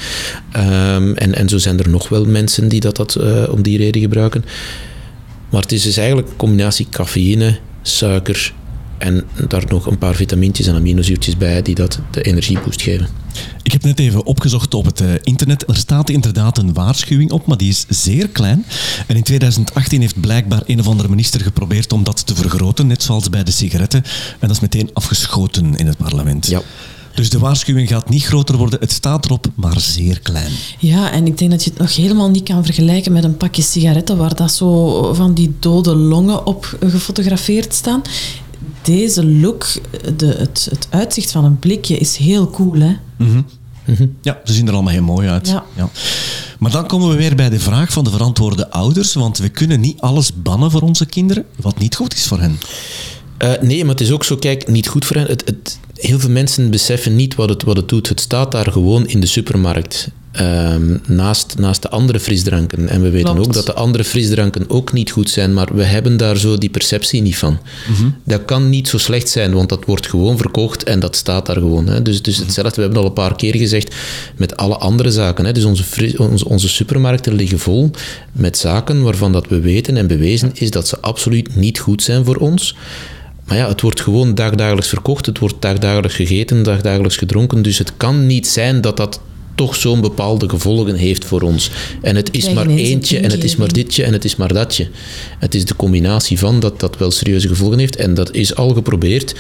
Ehm, 0.53 1.13
en, 1.13 1.35
en 1.35 1.49
zo 1.49 1.59
zijn 1.59 1.79
er 1.79 1.89
nog 1.89 2.09
wel 2.09 2.25
mensen 2.25 2.69
die 2.69 2.81
dat, 2.81 2.97
dat 2.97 3.15
eh, 3.15 3.43
om 3.51 3.63
die 3.63 3.79
reden 3.79 4.01
gebruiken. 4.01 4.45
Maar 5.51 5.63
het 5.63 5.73
is 5.73 5.83
dus 5.83 5.97
eigenlijk 5.97 6.29
een 6.29 6.37
combinatie 6.37 6.87
cafeïne, 6.91 7.59
suiker 7.87 8.53
en 8.99 9.25
daar 9.49 9.65
nog 9.69 9.87
een 9.87 9.99
paar 9.99 10.15
vitamintjes 10.15 10.67
en 10.67 10.75
aminozuurtjes 10.75 11.37
bij 11.37 11.63
die 11.63 11.75
dat 11.75 12.01
de 12.11 12.23
energieboost 12.23 12.83
geven. 12.83 13.09
Ik 13.63 13.73
heb 13.73 13.83
net 13.83 13.99
even 13.99 14.27
opgezocht 14.27 14.75
op 14.75 14.85
het 14.85 15.01
eh, 15.01 15.09
internet. 15.23 15.69
Er 15.69 15.77
staat 15.77 16.11
inderdaad 16.11 16.59
een 16.59 16.73
waarschuwing 16.73 17.31
op, 17.31 17.47
maar 17.47 17.57
die 17.57 17.69
is 17.69 17.85
zeer 17.89 18.29
klein. 18.29 18.65
En 19.07 19.17
in 19.17 19.23
2018 19.23 20.01
heeft 20.01 20.21
blijkbaar 20.21 20.63
een 20.67 20.81
of 20.81 20.87
andere 20.87 21.09
minister 21.09 21.41
geprobeerd 21.41 21.93
om 21.93 22.05
dat 22.05 22.27
te 22.27 22.35
vergroten, 22.35 22.87
net 22.87 23.03
zoals 23.03 23.31
bij 23.31 23.45
de 23.45 23.51
sigaretten. 23.51 24.03
En 24.39 24.49
dat 24.49 24.51
is 24.51 24.61
meteen 24.61 24.91
afgeschoten 24.93 25.77
in 25.77 25.87
het 25.87 25.97
parlement. 25.97 26.47
Ja. 26.47 26.63
Dus 27.15 27.31
de 27.31 27.39
waarschuwing 27.39 27.89
gaat 27.89 28.09
niet 28.09 28.25
groter 28.25 28.57
worden. 28.57 28.81
Het 28.81 28.93
staat 28.93 29.25
erop, 29.25 29.47
maar 29.55 29.81
zeer 29.81 30.21
klein. 30.21 30.53
Ja, 30.79 31.11
en 31.11 31.27
ik 31.27 31.39
denk 31.39 31.51
dat 31.51 31.65
je 31.65 31.71
het 31.71 31.79
nog 31.79 31.97
helemaal 31.97 32.31
niet 32.31 32.43
kan 32.43 32.65
vergelijken 32.65 33.13
met 33.13 33.25
een 33.25 33.37
pakje 33.37 33.63
sigaretten 33.63 34.17
waar 34.17 34.35
dat 34.35 34.53
zo 34.53 35.13
van 35.15 35.35
die 35.35 35.57
dode 35.59 35.95
longen 35.95 36.47
op 36.47 36.77
gefotografeerd 36.81 37.75
staan. 37.75 38.03
Deze 38.83 39.27
look, 39.27 39.67
de, 40.17 40.27
het, 40.27 40.69
het 40.71 40.87
uitzicht 40.91 41.31
van 41.31 41.45
een 41.45 41.59
blikje 41.59 41.97
is 41.97 42.17
heel 42.17 42.51
cool, 42.51 42.81
hè? 42.81 42.97
Ja, 44.23 44.41
ze 44.45 44.53
zien 44.53 44.67
er 44.67 44.73
allemaal 44.73 44.93
heel 44.93 45.03
mooi 45.03 45.29
uit. 45.29 45.49
Ja. 45.49 45.91
Maar 46.59 46.71
dan 46.71 46.87
komen 46.87 47.09
we 47.09 47.17
weer 47.17 47.35
bij 47.35 47.49
de 47.49 47.61
vraag 47.61 47.93
van 47.93 48.05
de 48.05 48.11
verantwoorde 48.11 48.71
ouders, 48.71 49.15
want 49.15 49.39
we 49.39 49.49
kunnen 49.49 49.81
niet 49.81 50.01
alles 50.01 50.31
bannen 50.35 50.71
voor 50.71 50.81
onze 50.81 51.07
kinderen, 51.07 51.45
wat 51.57 51.79
niet 51.79 51.97
goed 51.97 52.15
is 52.15 52.27
voor 52.27 52.41
hen. 52.41 52.59
Eh, 53.37 53.53
nee, 53.61 53.85
maar 53.85 53.95
het 53.95 54.01
is 54.01 54.11
ook 54.11 54.25
zo, 54.25 54.37
kijk, 54.37 54.69
niet 54.69 54.89
goed 54.89 55.05
voor 55.05 55.17
hen. 55.17 55.27
Het, 55.27 55.43
het, 55.47 55.79
heel 55.95 56.19
veel 56.21 56.31
mensen 56.31 56.71
beseffen 56.71 57.17
niet 57.17 57.35
wat 57.35 57.49
het, 57.49 57.63
wat 57.63 57.77
het 57.77 57.89
doet. 57.89 58.09
Het 58.09 58.21
staat 58.21 58.53
daar 58.53 58.73
gewoon 58.73 59.07
in 59.07 59.21
de 59.21 59.27
supermarkt. 59.27 60.09
ehm, 60.33 60.97
naast, 61.07 61.55
naast 61.59 61.83
de 61.83 61.89
andere 61.91 62.21
frisdranken. 62.21 62.89
En 62.89 63.03
we 63.03 63.11
weten 63.11 63.33
Klopt. 63.33 63.47
ook 63.47 63.55
dat 63.55 63.67
de 63.67 63.75
andere 63.75 64.05
frisdranken 64.05 64.65
ook 64.71 64.93
niet 64.93 65.11
goed 65.11 65.31
zijn, 65.31 65.55
maar 65.55 65.69
we 65.75 65.83
hebben 65.83 66.17
daar 66.17 66.37
zo 66.37 66.59
die 66.59 66.69
perceptie 66.71 67.23
niet 67.23 67.37
van. 67.37 67.59
Dat 68.25 68.45
kan 68.45 68.69
niet 68.71 68.89
zo 68.89 68.99
slecht 68.99 69.29
zijn, 69.29 69.53
want 69.55 69.69
dat 69.69 69.85
wordt 69.85 70.07
gewoon 70.07 70.37
verkocht 70.37 70.83
en 70.85 71.01
dat 71.01 71.17
staat 71.17 71.47
daar 71.47 71.57
gewoon. 71.57 71.87
Hè. 71.87 72.03
Dus, 72.03 72.23
dus 72.23 72.37
hetzelfde, 72.37 72.75
we 72.75 72.81
hebben 72.83 73.01
al 73.01 73.07
een 73.07 73.13
paar 73.13 73.37
keer 73.37 73.57
gezegd 73.57 73.95
met 74.37 74.57
alle 74.57 74.77
andere 74.77 75.11
zaken. 75.11 75.45
Hè. 75.45 75.53
Dus 75.53 75.65
onze, 75.65 75.85
onze, 76.17 76.49
onze 76.49 76.69
supermarkten 76.69 77.35
liggen 77.35 77.59
vol 77.59 77.91
met 78.33 78.59
zaken 78.59 79.03
waarvan 79.03 79.33
dat 79.33 79.49
we 79.49 79.61
weten 79.61 79.97
en 79.97 80.07
bewezen 80.07 80.51
is 80.55 80.71
dat 80.71 80.89
ze 80.89 81.01
absoluut 81.01 81.57
niet 81.57 81.79
goed 81.79 82.03
zijn 82.03 82.25
voor 82.25 82.37
ons. 82.37 82.77
Maar 83.47 83.57
ja, 83.57 83.69
het 83.69 83.81
wordt 83.81 84.01
gewoon 84.01 84.35
dagdagelijks 84.35 84.89
verkocht, 84.89 85.27
het 85.27 85.39
wordt 85.39 85.55
dagdagelijks 85.59 86.17
gegeten, 86.17 86.63
dagdagelijks 86.63 87.17
gedronken. 87.17 87.63
Dus 87.63 87.79
het 87.79 87.97
kan 87.97 88.27
niet 88.27 88.47
zijn 88.47 88.81
dat 88.81 88.97
dat 88.97 89.21
toch 89.55 89.77
zo'n 89.77 90.01
bepaalde 90.01 90.49
gevolgen 90.49 90.95
heeft 90.95 91.25
voor 91.25 91.41
ons. 91.41 91.71
En 92.03 92.17
het 92.17 92.29
is 92.33 92.53
maar 92.53 92.67
eentje 92.67 93.19
en 93.19 93.31
het 93.31 93.45
is 93.45 93.57
maar 93.57 93.73
ditje 93.73 94.05
en 94.05 94.13
het 94.13 94.25
is 94.25 94.37
maar 94.37 94.53
datje. 94.53 94.89
Het 95.39 95.55
is 95.55 95.65
de 95.65 95.77
combinatie 95.77 96.39
van 96.39 96.61
dat 96.61 96.81
dat 96.81 96.99
wel 96.99 97.11
serieuze 97.11 97.49
gevolgen 97.49 97.79
heeft. 97.79 97.97
En 97.97 98.15
dat 98.15 98.35
is 98.35 98.55
al 98.55 98.75
geprobeerd 98.75 99.35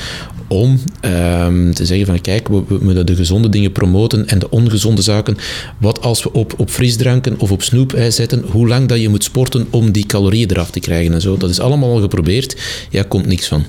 om 0.48 0.80
ehm, 1.00 1.72
te 1.72 1.86
zeggen 1.86 2.06
van 2.06 2.20
kijk, 2.20 2.48
we, 2.48 2.62
we 2.68 2.78
moeten 2.80 3.06
de 3.06 3.14
gezonde 3.14 3.48
dingen 3.48 3.72
promoten 3.72 4.28
en 4.28 4.38
de 4.38 4.50
ongezonde 4.50 5.02
zaken. 5.02 5.36
Wat 5.78 6.02
als 6.02 6.22
we 6.22 6.32
op, 6.32 6.54
op 6.56 6.70
frisdranken 6.70 7.40
of 7.40 7.50
op 7.50 7.62
snoep 7.62 7.92
hè, 7.92 8.10
zetten, 8.10 8.44
hoe 8.50 8.68
lang 8.68 8.88
dat 8.88 9.00
je 9.00 9.08
moet 9.08 9.24
sporten 9.24 9.66
om 9.70 9.92
die 9.92 10.06
calorieën 10.06 10.50
eraf 10.50 10.70
te 10.70 10.80
krijgen 10.80 11.14
en 11.14 11.20
zo. 11.20 11.36
Dat 11.36 11.50
is 11.50 11.60
allemaal 11.60 11.90
al 11.90 12.00
geprobeerd. 12.00 12.56
Ja, 12.90 13.02
komt 13.02 13.26
niks 13.26 13.46
van. 13.46 13.64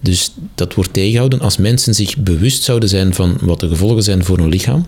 Dus 0.00 0.32
dat 0.54 0.74
wordt 0.74 0.92
tegengehouden. 0.92 1.40
Als 1.40 1.56
mensen 1.56 1.94
zich 1.94 2.16
bewust 2.16 2.62
zouden 2.62 2.88
zijn 2.88 3.14
van 3.14 3.38
wat 3.40 3.60
de 3.60 3.68
gevolgen 3.68 4.02
zijn 4.02 4.24
voor 4.24 4.38
hun 4.38 4.48
lichaam, 4.48 4.86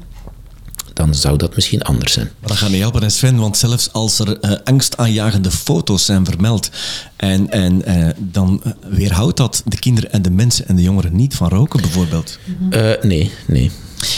dan 0.94 1.14
zou 1.14 1.36
dat 1.36 1.54
misschien 1.54 1.82
anders 1.82 2.12
zijn. 2.12 2.30
Maar 2.40 2.48
dat 2.48 2.58
gaat 2.58 2.70
niet 2.70 2.80
helpen, 2.80 3.10
Sven, 3.10 3.36
want 3.36 3.56
zelfs 3.56 3.92
als 3.92 4.18
er 4.18 4.40
eh, 4.40 4.52
angstaanjagende 4.64 5.50
foto's 5.50 6.04
zijn 6.04 6.24
vermeld, 6.24 6.70
en, 7.16 7.50
en 7.50 7.84
eh, 7.84 8.08
dan 8.18 8.60
eh, 8.62 8.72
weerhoudt 8.88 9.36
dat 9.36 9.62
de 9.66 9.78
kinderen 9.78 10.12
en 10.12 10.22
de 10.22 10.30
mensen 10.30 10.68
en 10.68 10.76
de 10.76 10.82
jongeren 10.82 11.16
niet 11.16 11.34
van 11.34 11.48
roken, 11.48 11.80
bijvoorbeeld. 11.80 12.38
Eh, 12.70 12.90
nee, 13.02 13.30
nee. 13.46 13.70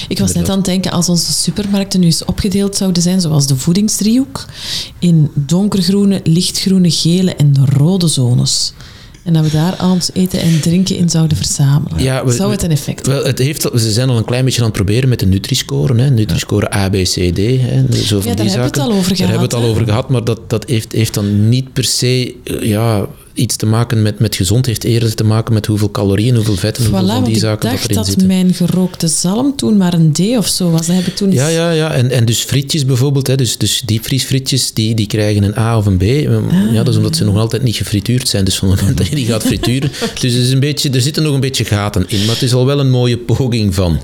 Ik 0.08 0.18
was 0.18 0.32
net 0.32 0.48
aan 0.48 0.56
het 0.56 0.64
denken, 0.64 0.90
als 0.90 1.08
onze 1.08 1.32
supermarkten 1.32 2.00
nu 2.00 2.06
eens 2.06 2.24
opgedeeld 2.24 2.76
zouden 2.76 3.02
zijn, 3.02 3.20
zoals 3.20 3.46
de 3.46 3.56
voedingsdriehoek, 3.56 4.44
in 4.98 5.30
donkergroene, 5.34 6.20
lichtgroene, 6.24 6.90
gele 6.90 7.34
en 7.34 7.66
rode 7.66 8.08
zones. 8.08 8.72
En 9.26 9.32
dat 9.32 9.44
we 9.44 9.50
daar 9.50 9.74
al 9.76 9.90
ons 9.92 10.10
eten 10.12 10.40
en 10.40 10.60
drinken 10.60 10.96
in 10.96 11.08
zouden 11.10 11.36
verzamelen. 11.36 12.02
Ja, 12.02 12.24
we- 12.24 12.32
Zou 12.32 12.50
het 12.50 12.62
een 12.62 12.70
effect 12.70 13.06
Wel, 13.06 13.24
het 13.24 13.38
heeft, 13.38 13.62
ze 13.62 13.90
zijn 13.92 14.08
al 14.08 14.16
een 14.16 14.24
klein 14.24 14.44
beetje 14.44 14.60
aan 14.60 14.66
het 14.66 14.76
proberen 14.76 15.08
met 15.08 15.18
de 15.20 15.26
Nutri-score. 15.26 15.96
Hè. 16.02 16.10
Nutri-score 16.10 16.74
A, 16.74 16.88
B, 16.88 16.92
C, 16.92 17.12
D. 17.34 17.36
Hè. 17.36 17.84
Zo 18.04 18.20
van 18.20 18.36
daar 18.36 18.46
hebben 18.46 18.58
we 18.58 18.62
het 18.62 18.78
al 18.78 18.92
over 18.92 19.16
Daar 19.16 19.28
hebben 19.28 19.36
we 19.36 19.42
het 19.42 19.52
gehad, 19.52 19.64
al 19.64 19.70
over 19.70 19.84
gehad, 19.84 20.08
maar 20.08 20.24
dat, 20.24 20.50
dat 20.50 20.68
heeft, 20.68 20.92
heeft 20.92 21.14
dan 21.14 21.48
niet 21.48 21.72
per 21.72 21.84
se 21.84 22.34
eh, 22.44 22.62
ja, 22.62 23.06
iets 23.36 23.56
te 23.56 23.66
maken 23.66 24.02
met, 24.02 24.18
met 24.18 24.34
gezond. 24.36 24.66
heeft 24.66 24.84
eerder 24.84 25.14
te 25.14 25.24
maken 25.24 25.54
met 25.54 25.66
hoeveel 25.66 25.90
calorieën, 25.90 26.34
hoeveel 26.34 26.56
vetten, 26.56 26.84
Voilà, 26.84 26.88
hoeveel 26.90 27.08
van 27.08 27.24
die 27.24 27.34
ik 27.34 27.40
zaken 27.40 27.60
dat 27.60 27.70
dacht 27.70 27.84
erin 27.84 27.96
dat 27.96 28.06
zitten. 28.06 28.26
mijn 28.26 28.54
gerookte 28.54 29.08
zalm 29.08 29.56
toen 29.56 29.76
maar 29.76 29.94
een 29.94 30.12
D 30.12 30.18
of 30.20 30.46
zo 30.46 30.70
was. 30.70 30.86
Dat 30.86 30.96
heb 30.96 31.06
ik 31.06 31.16
toen 31.16 31.32
Ja, 31.32 31.48
ja, 31.48 31.70
ja. 31.70 31.92
En, 31.92 32.10
en 32.10 32.24
dus 32.24 32.42
frietjes 32.42 32.84
bijvoorbeeld, 32.84 33.26
hè. 33.26 33.34
Dus, 33.34 33.58
dus 33.58 33.82
diepvriesfrietjes, 33.84 34.72
die, 34.72 34.94
die 34.94 35.06
krijgen 35.06 35.42
een 35.42 35.56
A 35.58 35.76
of 35.78 35.86
een 35.86 35.96
B. 35.96 36.02
Ah. 36.02 36.72
Ja, 36.72 36.82
dat 36.82 36.88
is 36.88 36.96
omdat 36.96 37.16
ze 37.16 37.24
nog 37.24 37.36
altijd 37.36 37.62
niet 37.62 37.76
gefrituurd 37.76 38.28
zijn. 38.28 38.44
Dus 38.44 38.56
van 38.56 38.70
het 38.70 38.80
moment 38.80 38.98
dat 38.98 39.06
je 39.06 39.14
die 39.14 39.26
gaat 39.26 39.42
frituren. 39.42 39.90
Dus 40.20 40.32
het 40.32 40.42
is 40.42 40.50
een 40.50 40.60
beetje, 40.60 40.90
er 40.90 41.00
zitten 41.00 41.22
nog 41.22 41.34
een 41.34 41.40
beetje 41.40 41.64
gaten 41.64 42.04
in. 42.08 42.18
Maar 42.24 42.34
het 42.34 42.42
is 42.42 42.54
al 42.54 42.66
wel 42.66 42.80
een 42.80 42.90
mooie 42.90 43.16
poging 43.18 43.74
van. 43.74 44.00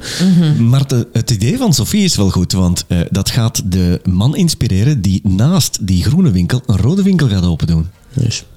Maar 0.59 0.87
de- 0.89 1.07
het 1.13 1.31
idee 1.31 1.57
van 1.57 1.75
Sophie 1.75 2.05
is 2.05 2.17
wel 2.17 2.31
goed, 2.31 2.53
want 2.53 2.85
eh, 2.89 2.99
dat 3.11 3.31
gaat 3.31 3.63
de 3.73 4.01
man 4.05 4.37
inspireren 4.37 5.01
die 5.03 5.21
naast 5.29 5.79
die 5.87 6.05
groene 6.05 6.31
winkel 6.31 6.63
een 6.67 6.77
rode 6.77 7.03
winkel 7.03 7.29
gaat 7.29 7.45
open 7.45 7.67
doen. 7.67 7.87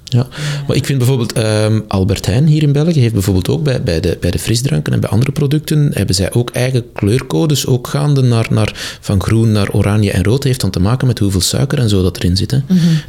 Ja. 0.05 0.27
Maar 0.67 0.75
ik 0.75 0.85
vind 0.85 0.97
bijvoorbeeld 0.97 1.33
ehm, 1.33 1.81
Albert 1.87 2.25
Heijn 2.25 2.47
hier 2.47 2.63
in 2.63 2.71
België 2.71 2.99
heeft 2.99 3.13
bijvoorbeeld 3.13 3.49
ook 3.49 3.63
bij, 3.63 3.83
bij, 3.83 3.99
de, 3.99 4.17
bij 4.19 4.31
de 4.31 4.39
frisdranken 4.39 4.93
en 4.93 4.99
bij 4.99 5.09
andere 5.09 5.31
producten 5.31 5.91
hebben 5.93 6.15
zij 6.15 6.33
ook 6.33 6.49
eigen 6.49 6.91
kleurcodes, 6.93 7.67
ook 7.67 7.87
gaande 7.87 8.21
naar, 8.21 8.47
naar, 8.49 8.97
van 9.01 9.21
groen 9.21 9.51
naar 9.51 9.71
oranje 9.71 10.11
en 10.11 10.23
rood. 10.23 10.43
heeft 10.43 10.61
dan 10.61 10.69
te 10.69 10.79
maken 10.79 11.07
met 11.07 11.19
hoeveel 11.19 11.41
suiker 11.41 11.79
en 11.79 11.89
zo 11.89 12.01
dat 12.01 12.17
erin 12.17 12.37
zit. 12.37 12.51
Hè. 12.51 12.59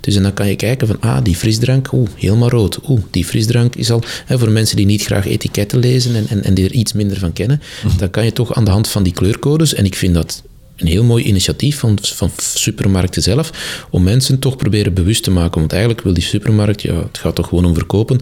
Dus 0.01 0.17
en 0.17 0.23
dan 0.23 0.35
kan 0.35 0.49
je 0.49 0.57
kijken 0.57 0.87
van, 0.87 1.01
ah, 1.01 1.19
die 1.23 1.37
frisdrank, 1.37 1.93
oeh, 1.93 2.09
helemaal 2.15 2.51
rood. 2.51 2.79
Oeh, 2.89 3.01
die 3.11 3.25
frisdrank 3.25 3.75
is 3.75 3.91
al, 3.91 4.03
hè, 4.27 4.39
voor 4.39 4.51
mensen 4.51 4.77
die 4.77 4.87
niet 4.87 5.05
graag 5.05 5.27
etiketten 5.27 5.79
lezen 5.79 6.15
en, 6.15 6.27
en, 6.29 6.45
en 6.45 6.55
die 6.55 6.65
er 6.65 6.73
iets 6.73 6.93
minder 6.93 7.19
van 7.19 7.33
kennen, 7.33 7.61
dan 7.99 8.11
kan 8.11 8.25
je 8.25 8.33
toch 8.33 8.55
aan 8.55 8.65
de 8.65 8.71
hand 8.71 8.89
van 8.89 9.03
die 9.03 9.13
kleurcodes, 9.13 9.75
en 9.75 9.85
ik 9.85 9.95
vind 9.95 10.15
dat 10.15 10.43
een 10.77 10.87
heel 10.87 11.05
mooi 11.05 11.25
initiatief 11.25 11.79
van, 11.79 11.99
van 12.03 12.31
supermarkten 12.37 13.23
zelf, 13.23 13.51
om 13.91 14.03
mensen 14.03 14.39
toch 14.39 14.57
proberen 14.57 14.95
bewust 14.95 15.23
te 15.23 15.31
maken. 15.31 15.59
Want 15.61 15.73
eigenlijk 15.73 16.03
wil 16.03 16.15
die 16.15 16.23
supermarkt, 16.23 16.83
ja, 16.83 16.95
het 16.95 17.19
gaat 17.19 17.35
toch 17.35 17.49
gewoon 17.49 17.65
om 17.65 17.75
verkopen. 17.75 18.21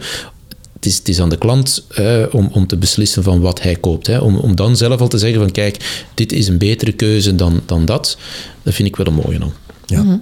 Het 0.75 0.87
is, 0.87 0.99
het 0.99 1.09
is 1.09 1.21
aan 1.21 1.29
de 1.29 1.39
klant 1.39 1.87
eh, 1.95 2.23
om, 2.31 2.49
om 2.53 2.67
te 2.67 2.77
beslissen 2.77 3.23
van 3.23 3.41
wat 3.41 3.63
hij 3.63 3.77
koopt. 3.77 4.07
Hè. 4.07 4.19
Om, 4.19 4.37
om 4.37 4.57
dan 4.57 4.77
zelf 4.77 5.01
al 5.01 5.09
te 5.09 5.19
zeggen 5.19 5.41
van 5.41 5.51
kijk, 5.51 6.05
dit 6.15 6.33
is 6.33 6.49
een 6.49 6.59
betere 6.59 6.93
keuze 6.93 7.35
dan, 7.35 7.61
dan 7.67 7.85
dat. 7.85 8.19
Dat 8.63 8.75
vind 8.75 8.89
ik 8.89 8.97
wel 8.97 9.07
een 9.07 9.15
mooie 9.15 9.39
dan. 9.39 9.53
Ja. 9.87 10.21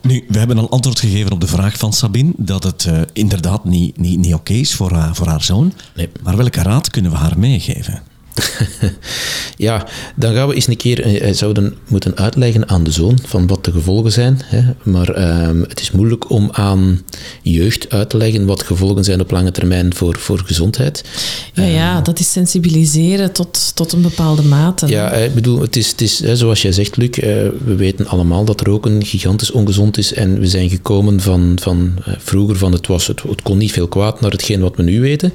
Nu, 0.00 0.24
we 0.28 0.38
hebben 0.38 0.58
al 0.58 0.70
antwoord 0.70 1.00
gegeven 1.00 1.32
op 1.32 1.40
de 1.40 1.46
vraag 1.46 1.78
van 1.78 1.92
Sabine 1.92 2.32
dat 2.36 2.62
het 2.62 2.84
eh, 2.84 3.00
inderdaad 3.12 3.64
niet, 3.64 3.98
niet, 3.98 4.18
niet 4.18 4.34
oké 4.34 4.52
is 4.52 4.74
voor, 4.74 4.92
haar- 4.92 5.14
voor 5.14 5.26
haar 5.26 5.42
zoon. 5.42 5.72
Nee. 5.94 6.08
Maar 6.22 6.36
welke 6.36 6.62
raad 6.62 6.90
kunnen 6.90 7.10
we 7.10 7.16
haar 7.16 7.38
meegeven? 7.38 8.02
Ja, 9.56 9.86
dan 10.16 10.34
gaan 10.34 10.48
we 10.48 10.54
eens 10.54 10.66
een 10.66 10.76
keer 10.76 11.02
eh, 11.02 11.32
zouden 11.34 11.74
moeten 11.88 12.16
uitleggen 12.16 12.68
aan 12.68 12.84
de 12.84 12.90
zoon 12.90 13.18
van 13.24 13.46
wat 13.46 13.64
de 13.64 13.72
gevolgen 13.72 14.12
zijn. 14.12 14.40
Hè. 14.44 14.62
Maar 14.82 15.08
ehm, 15.08 15.60
het 15.60 15.80
is 15.80 15.90
moeilijk 15.90 16.30
om 16.30 16.48
aan 16.52 17.02
jeugd 17.42 17.90
uit 17.90 18.10
te 18.10 18.16
leggen 18.16 18.46
wat 18.46 18.62
gevolgen 18.62 19.04
zijn 19.04 19.20
op 19.20 19.30
lange 19.30 19.50
termijn 19.50 19.94
voor, 19.94 20.18
voor 20.18 20.42
gezondheid. 20.44 21.04
Ja, 21.52 21.62
ja, 21.62 22.00
dat 22.00 22.18
is 22.18 22.32
sensibiliseren 22.32 23.32
tot, 23.32 23.72
tot 23.74 23.92
een 23.92 24.02
bepaalde 24.02 24.42
mate. 24.42 24.86
Ja, 24.86 25.12
ik 25.12 25.34
bedoel, 25.34 25.60
het 25.60 25.76
is, 25.76 25.90
het 25.90 26.00
is 26.00 26.18
hè, 26.18 26.36
zoals 26.36 26.62
jij 26.62 26.72
zegt, 26.72 26.96
Luc, 26.96 27.10
eh, 27.10 27.24
we 27.64 27.74
weten 27.76 28.06
allemaal 28.06 28.44
dat 28.44 28.60
roken 28.60 29.04
gigantisch 29.04 29.50
ongezond 29.50 29.98
is 29.98 30.12
en 30.12 30.40
we 30.40 30.46
zijn 30.46 30.68
gekomen 30.68 31.20
van, 31.20 31.58
van 31.62 31.92
eh, 32.04 32.14
vroeger 32.18 32.56
van 32.56 32.72
het, 32.72 32.86
was, 32.86 33.06
het, 33.06 33.22
het 33.22 33.42
kon 33.42 33.58
niet 33.58 33.72
veel 33.72 33.88
kwaad 33.88 34.20
naar 34.20 34.30
hetgeen 34.30 34.60
wat 34.60 34.76
we 34.76 34.82
nu 34.82 35.00
weten. 35.00 35.32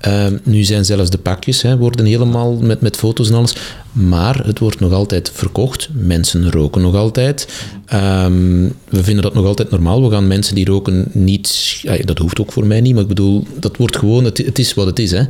Ehm, 0.00 0.36
nu 0.42 0.64
zijn 0.64 0.84
zelfs 0.84 1.10
de 1.10 1.18
pakjes 1.18 1.62
hè, 1.62 1.76
worden 1.76 2.06
helemaal 2.06 2.43
allemaal 2.44 2.66
met, 2.66 2.80
met 2.80 2.96
foto's 2.96 3.28
en 3.28 3.34
alles. 3.34 3.56
Maar 3.92 4.46
het 4.46 4.58
wordt 4.58 4.80
nog 4.80 4.92
altijd 4.92 5.30
verkocht. 5.34 5.88
Mensen 5.92 6.50
roken 6.50 6.82
nog 6.82 6.94
altijd. 6.94 7.48
Ehm, 7.86 8.68
we 8.88 9.04
vinden 9.04 9.22
dat 9.22 9.34
nog 9.34 9.46
altijd 9.46 9.70
normaal. 9.70 10.02
We 10.02 10.10
gaan 10.10 10.26
mensen 10.26 10.54
die 10.54 10.64
roken 10.64 11.08
niet... 11.12 11.78
ja, 11.82 11.96
dat 11.96 12.18
hoeft 12.18 12.40
ook 12.40 12.52
voor 12.52 12.66
mij 12.66 12.80
niet, 12.80 12.92
maar 12.92 13.02
ik 13.02 13.08
bedoel, 13.08 13.46
dat 13.58 13.76
wordt 13.76 13.96
gewoon... 13.96 14.24
Het, 14.24 14.38
het 14.38 14.58
is 14.58 14.74
wat 14.74 14.86
het 14.86 14.98
is, 14.98 15.10
hè. 15.10 15.22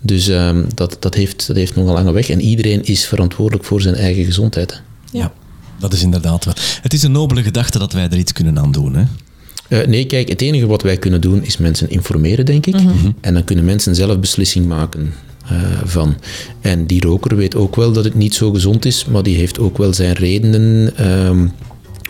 Dus 0.00 0.28
ehm, 0.28 0.64
dat, 0.74 0.96
dat, 1.00 1.14
heeft, 1.14 1.46
dat 1.46 1.56
heeft 1.56 1.74
nog 1.74 1.86
een 1.86 1.92
lange 1.92 2.12
weg. 2.12 2.30
En 2.30 2.40
iedereen 2.40 2.84
is 2.84 3.06
verantwoordelijk 3.06 3.64
voor 3.64 3.80
zijn 3.80 3.94
eigen 3.94 4.24
gezondheid. 4.24 4.70
Hè. 4.72 4.78
Ja. 5.18 5.32
dat 5.78 5.92
is 5.92 6.02
inderdaad 6.02 6.44
wel. 6.44 6.54
Het 6.82 6.92
is 6.92 7.02
een 7.02 7.12
nobele 7.12 7.42
gedachte 7.42 7.78
dat 7.78 7.92
wij 7.92 8.08
er 8.08 8.18
iets 8.18 8.32
kunnen 8.32 8.58
aan 8.58 8.72
doen. 8.72 8.94
Hè? 8.94 9.04
Eh, 9.68 9.86
nee, 9.86 10.06
kijk, 10.06 10.28
het 10.28 10.40
enige 10.40 10.66
wat 10.66 10.82
wij 10.82 10.96
kunnen 10.96 11.20
doen 11.20 11.44
is 11.44 11.56
mensen 11.56 11.90
informeren, 11.90 12.46
denk 12.46 12.66
ik. 12.66 12.74
En 13.20 13.34
dan 13.34 13.44
kunnen 13.44 13.64
mensen 13.64 13.94
zelf 13.94 14.18
beslissing 14.18 14.66
maken 14.66 15.12
eh, 15.48 15.56
van. 15.84 16.16
En 16.60 16.86
die 16.86 17.00
roker 17.00 17.36
weet 17.36 17.56
ook 17.56 17.76
wel 17.76 17.92
dat 17.92 18.04
het 18.04 18.14
niet 18.14 18.34
zo 18.34 18.50
gezond 18.52 18.84
is, 18.84 19.04
maar 19.04 19.22
die 19.22 19.36
heeft 19.36 19.58
ook 19.58 19.78
wel 19.78 19.94
zijn 19.94 20.12
redenen 20.12 20.96
ehm, 20.96 21.48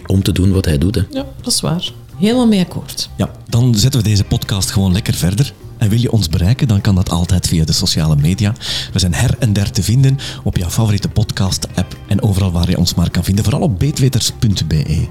om 0.06 0.22
te 0.22 0.32
doen 0.32 0.52
wat 0.52 0.64
hij 0.64 0.78
doet. 0.78 0.94
Hè. 0.94 1.02
Ja, 1.10 1.26
dat 1.42 1.52
is 1.52 1.60
waar. 1.60 1.92
Helemaal 2.18 2.46
mee 2.46 2.60
akkoord. 2.60 3.08
Ja, 3.16 3.30
dan 3.48 3.74
zetten 3.74 4.02
we 4.02 4.08
deze 4.08 4.24
podcast 4.24 4.70
gewoon 4.70 4.92
lekker 4.92 5.14
verder. 5.14 5.52
En 5.78 5.88
wil 5.88 6.00
je 6.00 6.12
ons 6.12 6.28
bereiken, 6.28 6.68
dan 6.68 6.80
kan 6.80 6.94
dat 6.94 7.10
altijd 7.10 7.48
via 7.48 7.64
de 7.64 7.72
sociale 7.72 8.16
media. 8.16 8.54
We 8.92 8.98
zijn 8.98 9.14
her 9.14 9.34
en 9.38 9.52
der 9.52 9.70
te 9.70 9.82
vinden 9.82 10.18
op 10.42 10.56
jouw 10.56 10.70
favoriete 10.70 11.08
podcast-app 11.08 11.96
en 12.08 12.22
overal 12.22 12.52
waar 12.52 12.70
je 12.70 12.78
ons 12.78 12.94
maar 12.94 13.10
kan 13.10 13.24
vinden. 13.24 13.44
Vooral 13.44 13.62
op 13.62 13.78
beetweters.be. 13.78 15.08